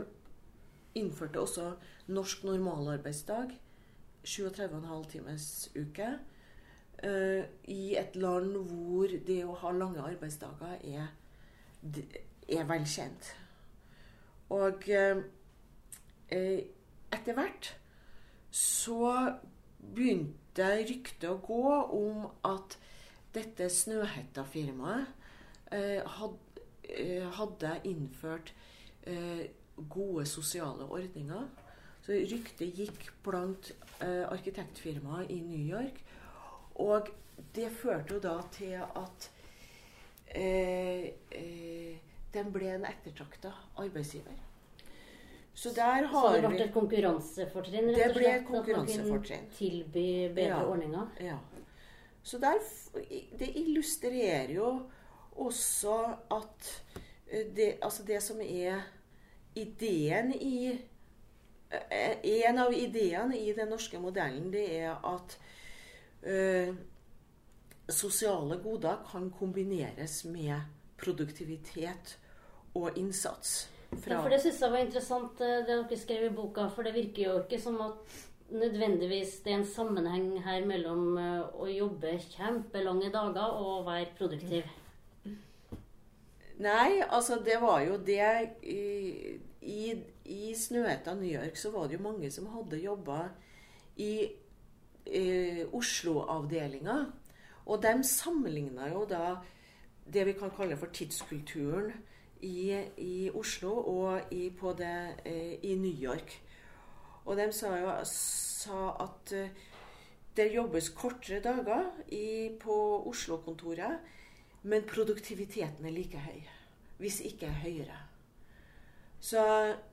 innførte 0.96 1.40
også 1.40 1.74
norsk 2.08 2.44
normalarbeidsdag. 2.44 3.52
37,5 4.24 5.10
times 5.10 5.68
uke. 5.76 6.18
Uh, 7.06 7.44
i 7.70 7.94
et 7.94 8.16
land 8.18 8.56
hvor 8.66 9.12
det 9.26 9.44
å 9.46 9.52
ha 9.60 9.70
lange 9.70 10.02
arbeidsdager 10.02 10.80
er, 10.82 11.12
er 12.50 12.64
velkjent. 12.66 13.28
Og 14.50 14.88
uh, 14.90 15.20
etter 16.34 17.36
hvert 17.36 17.68
så 18.50 19.12
begynte 19.78 20.72
ryktet 20.88 21.28
å 21.30 21.36
gå 21.38 21.76
om 22.00 22.26
at 22.48 22.74
dette 23.36 23.68
Snøhetta-firmaet 23.70 25.14
hadde 27.38 27.72
innført 27.86 28.50
gode 29.92 30.24
sosiale 30.26 30.88
ordninger. 30.88 31.46
Så 32.02 32.16
ryktet 32.32 32.80
gikk 32.80 33.10
blant 33.22 33.70
arkitektfirmaer 34.00 35.30
i 35.30 35.38
New 35.44 35.62
York 35.62 36.02
og 36.78 37.08
det 37.54 37.70
førte 37.74 38.14
jo 38.14 38.20
da 38.22 38.36
til 38.54 38.76
at 38.78 39.30
eh, 40.34 41.08
eh, 41.32 41.96
den 42.34 42.52
ble 42.52 42.74
en 42.74 42.86
ettertrakta 42.88 43.52
arbeidsgiver. 43.76 44.36
Så 45.58 45.72
der 45.74 46.06
har 46.06 46.36
Så 46.36 46.40
det 46.40 46.50
ble 46.50 46.64
et 46.64 46.74
konkurransefortrinn? 46.74 47.88
Det 47.94 48.12
ble 48.14 48.28
et 48.30 48.44
konkurransefortrinn. 48.46 49.48
At 49.48 49.56
Tilby 49.58 50.28
bedre 50.34 50.60
ja. 50.60 50.66
ordninger? 50.66 51.08
Ja. 51.20 51.38
Så 52.22 52.38
der, 52.38 52.60
det 53.38 53.48
illustrerer 53.56 54.52
jo 54.54 54.68
også 55.36 55.96
at 56.30 56.70
eh, 57.30 57.46
det, 57.56 57.74
altså 57.82 58.04
det 58.06 58.22
som 58.22 58.40
er 58.40 58.84
ideen 59.54 60.32
i 60.34 60.78
eh, 61.70 62.16
En 62.22 62.58
av 62.58 62.72
ideene 62.72 63.38
i 63.38 63.52
den 63.52 63.68
norske 63.68 63.98
modellen, 63.98 64.52
det 64.52 64.66
er 64.78 64.94
at 65.14 65.38
ø, 66.22 66.74
sosiale 67.88 68.58
goder 68.62 69.02
kan 69.10 69.30
kombineres 69.30 70.24
med 70.24 70.60
produktivitet 70.98 72.18
og 72.74 72.96
innsats. 72.98 73.68
Ja, 73.92 74.20
for 74.20 74.28
Det 74.28 74.40
syns 74.42 74.60
jeg 74.60 74.72
var 74.72 74.82
interessant, 74.84 75.40
eh, 75.40 75.62
det 75.64 75.68
dere 75.68 75.98
skrev 75.98 76.26
i 76.26 76.34
boka. 76.34 76.68
For 76.68 76.82
det 76.82 76.94
virker 76.94 77.22
jo 77.22 77.38
ikke 77.42 77.60
som 77.60 77.80
at 77.80 78.18
nødvendigvis 78.50 79.40
det 79.44 79.52
er 79.52 79.58
en 79.60 79.66
sammenheng 79.66 80.42
her 80.44 80.66
mellom 80.66 81.16
eh, 81.18 81.40
å 81.56 81.68
jobbe 81.70 82.18
kjempelange 82.28 83.10
dager 83.14 83.56
og 83.62 83.86
være 83.86 84.12
produktiv. 84.18 84.68
Nei, 86.58 87.00
altså 87.06 87.38
det 87.44 87.60
var 87.62 87.84
jo 87.86 87.96
det 88.02 88.50
I, 88.66 89.38
i, 89.62 89.82
i 90.24 90.54
Snøhetta 90.58 91.14
New 91.14 91.30
York 91.30 91.56
så 91.56 91.70
var 91.70 91.86
det 91.86 91.98
jo 91.98 92.02
mange 92.08 92.30
som 92.34 92.48
hadde 92.50 92.80
jobba 92.82 93.28
i, 93.94 94.26
i 95.08 95.64
Oslo-avdelinga. 95.72 96.98
Og 97.68 97.82
de 97.82 98.04
sammenligna 98.04 98.88
jo 98.92 99.04
da 99.08 99.38
det 100.08 100.24
vi 100.26 100.36
kan 100.38 100.52
kalle 100.56 100.76
for 100.80 100.92
tidskulturen 100.94 101.92
i, 102.40 102.72
i 102.96 103.30
Oslo 103.34 103.72
og 103.76 104.32
i, 104.32 104.48
det, 104.78 104.98
eh, 105.24 105.58
i, 105.62 105.74
New 105.74 106.02
York. 106.02 106.40
Og 107.26 107.36
de 107.36 107.50
sa 107.52 107.74
jo 107.76 107.92
sa 108.08 108.84
at 109.04 109.32
eh, 109.36 109.50
det 110.36 110.52
jobbes 110.54 110.88
kortere 110.96 111.42
dager 111.44 111.90
i, 112.14 112.56
på 112.60 113.04
Oslo-kontoret, 113.10 113.98
men 114.62 114.86
produktiviteten 114.86 115.86
er 115.86 115.94
like 115.94 116.18
høy. 116.18 116.40
Hvis 116.98 117.20
ikke 117.20 117.50
høyere. 117.62 117.96
Så, 119.20 119.42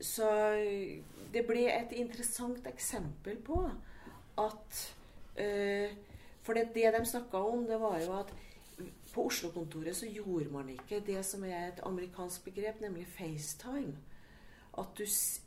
så 0.01 0.30
det 1.34 1.43
ble 1.47 1.65
et 1.73 1.93
interessant 1.97 2.65
eksempel 2.69 3.38
på 3.41 3.58
at 4.38 4.84
For 6.45 6.58
det, 6.58 6.69
det 6.75 6.91
de 6.93 7.05
snakka 7.10 7.41
om, 7.41 7.65
det 7.65 7.79
var 7.81 7.97
jo 8.03 8.19
at 8.19 8.34
på 9.13 9.25
Oslo-kontoret 9.29 9.95
så 9.97 10.05
gjorde 10.05 10.51
man 10.51 10.69
ikke 10.69 10.99
det 11.08 11.21
som 11.25 11.43
er 11.47 11.69
et 11.69 11.81
amerikansk 11.88 12.43
begrep, 12.49 12.81
nemlig 12.84 13.08
FaceTime. 13.15 13.95
At 14.77 14.97
du 14.97 15.05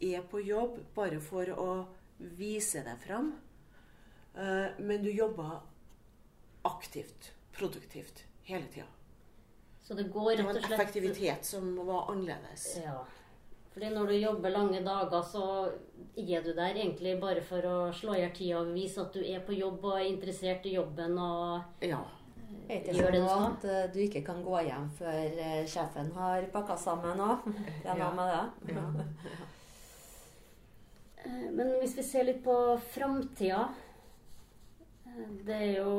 er 0.08 0.24
på 0.30 0.40
jobb 0.40 0.78
bare 0.96 1.20
for 1.20 1.52
å 1.52 1.72
vise 2.38 2.82
deg 2.86 3.02
fram. 3.04 3.34
Eh, 4.34 4.78
men 4.80 5.04
du 5.04 5.10
jobber 5.12 5.60
aktivt, 6.68 7.32
produktivt, 7.52 8.24
hele 8.48 8.66
tida. 8.72 8.88
Så 9.84 9.94
det 9.94 10.08
går 10.12 10.30
rett 10.36 10.40
og 10.40 10.50
slett 10.50 10.62
Det 10.62 10.62
var 10.62 10.72
en 10.72 10.80
effektivitet 10.80 11.44
som 11.46 11.76
var 11.86 12.10
annerledes. 12.12 12.66
Ja. 12.82 13.04
Fordi 13.78 13.92
når 13.94 14.08
du 14.10 14.14
jobber 14.18 14.50
lange 14.50 14.78
dager, 14.82 15.20
så 15.22 15.42
er 16.18 16.40
du 16.42 16.48
der 16.50 16.74
egentlig 16.74 17.12
bare 17.22 17.42
for 17.46 17.62
å 17.62 17.74
slå 17.94 18.16
i 18.16 18.24
hjel 18.24 18.32
tida 18.34 18.56
og 18.58 18.72
vise 18.74 19.04
at 19.04 19.14
du 19.14 19.20
er 19.22 19.44
på 19.46 19.54
jobb 19.54 19.84
og 19.86 20.00
er 20.00 20.08
interessert 20.08 20.64
i 20.66 20.72
jobben 20.74 21.14
og 21.22 21.84
ja. 21.86 22.00
Er 22.66 22.80
det 22.82 22.96
ikke 22.96 23.20
sånn 23.22 23.44
at 23.52 23.66
uh, 23.70 23.84
du 23.94 24.00
ikke 24.02 24.24
kan 24.26 24.40
gå 24.42 24.64
hjem 24.66 24.88
før 24.98 25.36
uh, 25.38 25.60
sjefen 25.70 26.10
har 26.16 26.48
pakka 26.50 26.74
sammen 26.82 27.22
òg? 27.22 27.46
Det 27.84 27.92
er 27.92 28.00
noe 28.02 28.10
med 28.18 28.34
det. 28.34 28.74
Ja. 28.74 28.88
Eh, 31.18 31.46
men 31.50 31.72
hvis 31.80 31.96
vi 31.98 32.02
ser 32.06 32.28
litt 32.28 32.44
på 32.44 32.54
framtida 32.94 33.64
Det 35.42 35.56
er 35.56 35.72
jo 35.80 35.94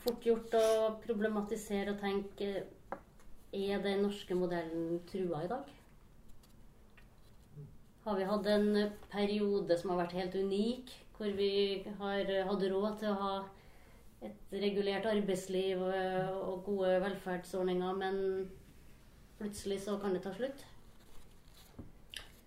fort 0.00 0.24
gjort 0.24 0.56
å 0.56 0.62
problematisere 1.02 1.92
og 1.92 2.00
tenke 2.00 2.48
Er 3.52 3.84
den 3.84 4.00
norske 4.06 4.32
modellen 4.38 5.02
trua 5.10 5.42
i 5.44 5.50
dag? 5.52 5.73
Har 8.04 8.16
vi 8.16 8.24
hatt 8.28 8.46
en 8.52 8.90
periode 9.08 9.76
som 9.80 9.94
har 9.94 10.02
vært 10.02 10.18
helt 10.18 10.34
unik, 10.36 10.90
hvor 11.16 11.30
vi 11.38 11.52
har 11.96 12.32
hatt 12.50 12.64
råd 12.68 12.98
til 13.00 13.08
å 13.08 13.20
ha 13.20 13.36
et 14.24 14.52
regulert 14.60 15.06
arbeidsliv 15.08 15.80
og 15.80 16.66
gode 16.66 16.98
velferdsordninger, 17.00 17.96
men 18.02 18.18
plutselig 19.38 19.78
så 19.86 19.96
kan 20.02 20.12
det 20.12 20.20
ta 20.26 20.34
slutt? 20.36 20.66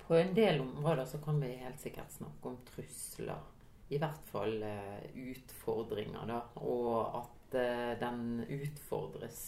På 0.03 0.19
en 0.19 0.35
del 0.37 0.61
områder 0.61 1.09
så 1.09 1.17
kan 1.25 1.41
vi 1.41 1.49
helt 1.63 1.81
sikkert 1.81 2.13
snakke 2.13 2.51
om 2.51 2.59
trusler. 2.69 3.41
I 3.89 3.97
hvert 4.03 4.29
fall 4.29 4.61
uh, 4.61 5.01
utfordringer, 5.31 6.29
da. 6.29 6.37
Og 6.69 7.17
at 7.23 7.57
uh, 7.57 7.97
den 8.03 8.45
utfordres 8.45 9.41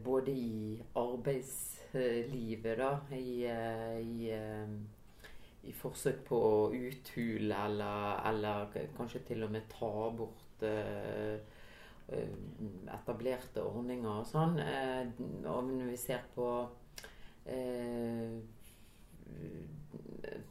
både 0.00 0.32
i 0.32 0.80
arbeidslivet, 0.96 1.79
da, 1.92 2.92
i, 3.16 3.44
i 4.00 4.32
i 5.60 5.72
forsøk 5.76 6.22
på 6.24 6.36
å 6.40 6.52
uthule 6.72 7.56
eller, 7.66 8.20
eller, 8.30 8.76
kanskje 8.96 9.20
til 9.28 9.44
og 9.44 9.50
med 9.52 9.66
ta 9.68 9.90
bort 10.16 10.38
Eh, 10.62 11.34
eh, 12.06 12.28
etablerte 12.94 13.62
ordninger 13.62 14.10
og 14.10 14.26
sånn. 14.26 14.58
Eh, 14.58 15.10
og 15.46 15.68
når 15.70 15.92
vi 15.92 15.98
ser 16.00 16.24
på 16.34 16.48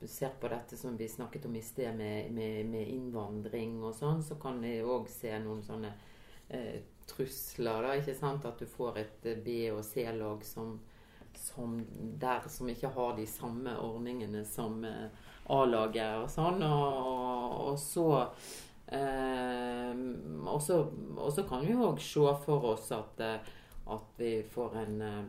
ser 0.09 0.31
på 0.41 0.49
dette 0.49 0.75
som 0.75 0.95
vi 0.97 1.07
snakket 1.07 1.45
om 1.45 1.55
i 1.55 1.61
sted, 1.63 1.93
med, 1.95 2.31
med, 2.33 2.65
med 2.71 2.87
innvandring 2.89 3.77
og 3.83 3.93
sånn, 3.95 4.23
så 4.25 4.39
kan 4.41 4.57
vi 4.63 4.79
òg 4.81 5.07
se 5.11 5.31
noen 5.43 5.61
sånne 5.63 5.91
eh, 6.49 6.79
trusler. 7.07 7.85
da, 7.85 7.93
ikke 7.99 8.15
sant? 8.17 8.47
At 8.49 8.59
du 8.59 8.65
får 8.67 8.97
et 9.03 9.29
B- 9.45 9.69
og 9.75 9.83
C-lag 9.85 10.43
som, 10.47 10.79
som, 11.39 11.79
som 12.47 12.71
ikke 12.71 12.91
har 12.95 13.13
de 13.17 13.25
samme 13.29 13.75
ordningene 13.79 14.43
som 14.45 14.81
A-laget 15.49 16.23
og 16.23 16.27
sånn. 16.29 16.63
Og, 16.67 16.97
og, 17.13 17.53
og 17.71 17.79
så 17.81 18.09
Eh, 18.91 19.91
og 20.49 20.61
så 21.33 21.43
kan 21.45 21.61
vi 21.61 21.75
òg 21.77 21.99
se 22.01 22.31
for 22.41 22.71
oss 22.71 22.87
at, 22.95 23.19
eh, 23.21 23.51
at 23.93 24.15
vi 24.17 24.31
får 24.49 24.77
en 24.81 25.01
eh, 25.05 25.25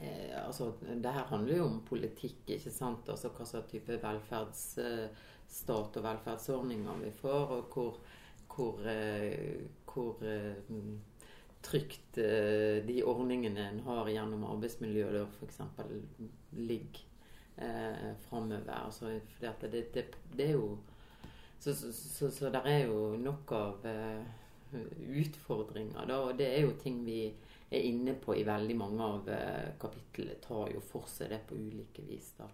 eh, 0.00 0.46
altså, 0.46 0.72
Det 0.82 1.12
her 1.14 1.30
handler 1.30 1.56
jo 1.56 1.68
om 1.68 1.80
politikk, 1.86 2.42
ikke 2.56 2.72
sant? 2.74 3.08
Altså 3.08 3.30
hva 3.30 3.46
slags 3.46 3.70
type 3.70 4.00
velferdsstat 4.02 6.00
og 6.00 6.06
velferdsordninger 6.08 7.04
vi 7.04 7.12
får, 7.20 7.54
og 7.54 7.70
hvor, 7.70 8.02
hvor, 8.50 8.82
eh, 8.90 9.62
hvor 9.86 10.26
eh, 10.26 10.58
trygt 11.64 12.18
de 12.86 12.96
ordningene 13.08 13.62
en 13.70 13.80
har 13.86 14.08
gjennom 14.12 14.44
arbeidsmiljøet 14.52 15.38
f.eks. 15.38 15.60
ligger 16.54 17.02
eh, 17.56 18.12
framover. 18.28 18.84
Altså, 18.84 19.06
det, 19.40 19.52
det, 19.60 19.94
det, 19.94 20.04
det, 20.36 20.46
er 20.46 20.52
jo 20.52 20.78
så, 21.58 21.74
så, 21.74 21.92
så, 21.92 22.30
så 22.30 22.50
det 22.50 22.60
er 22.64 22.86
jo 22.86 23.16
nok 23.16 23.52
av 23.52 23.86
uh, 23.86 24.24
utfordringer, 25.20 26.06
da. 26.06 26.18
Og 26.26 26.38
det 26.38 26.50
er 26.50 26.66
jo 26.66 26.74
ting 26.80 27.04
vi 27.06 27.22
er 27.70 27.86
inne 27.88 28.16
på 28.20 28.36
i 28.36 28.44
veldig 28.46 28.76
mange 28.76 29.06
av 29.06 29.30
uh, 29.30 29.70
kapitlene. 29.80 30.36
Tar 30.44 30.74
jo 30.74 30.82
for 30.84 31.08
seg 31.10 31.32
det 31.32 31.40
på 31.48 31.56
ulike 31.56 32.04
vis, 32.08 32.34
da. 32.38 32.50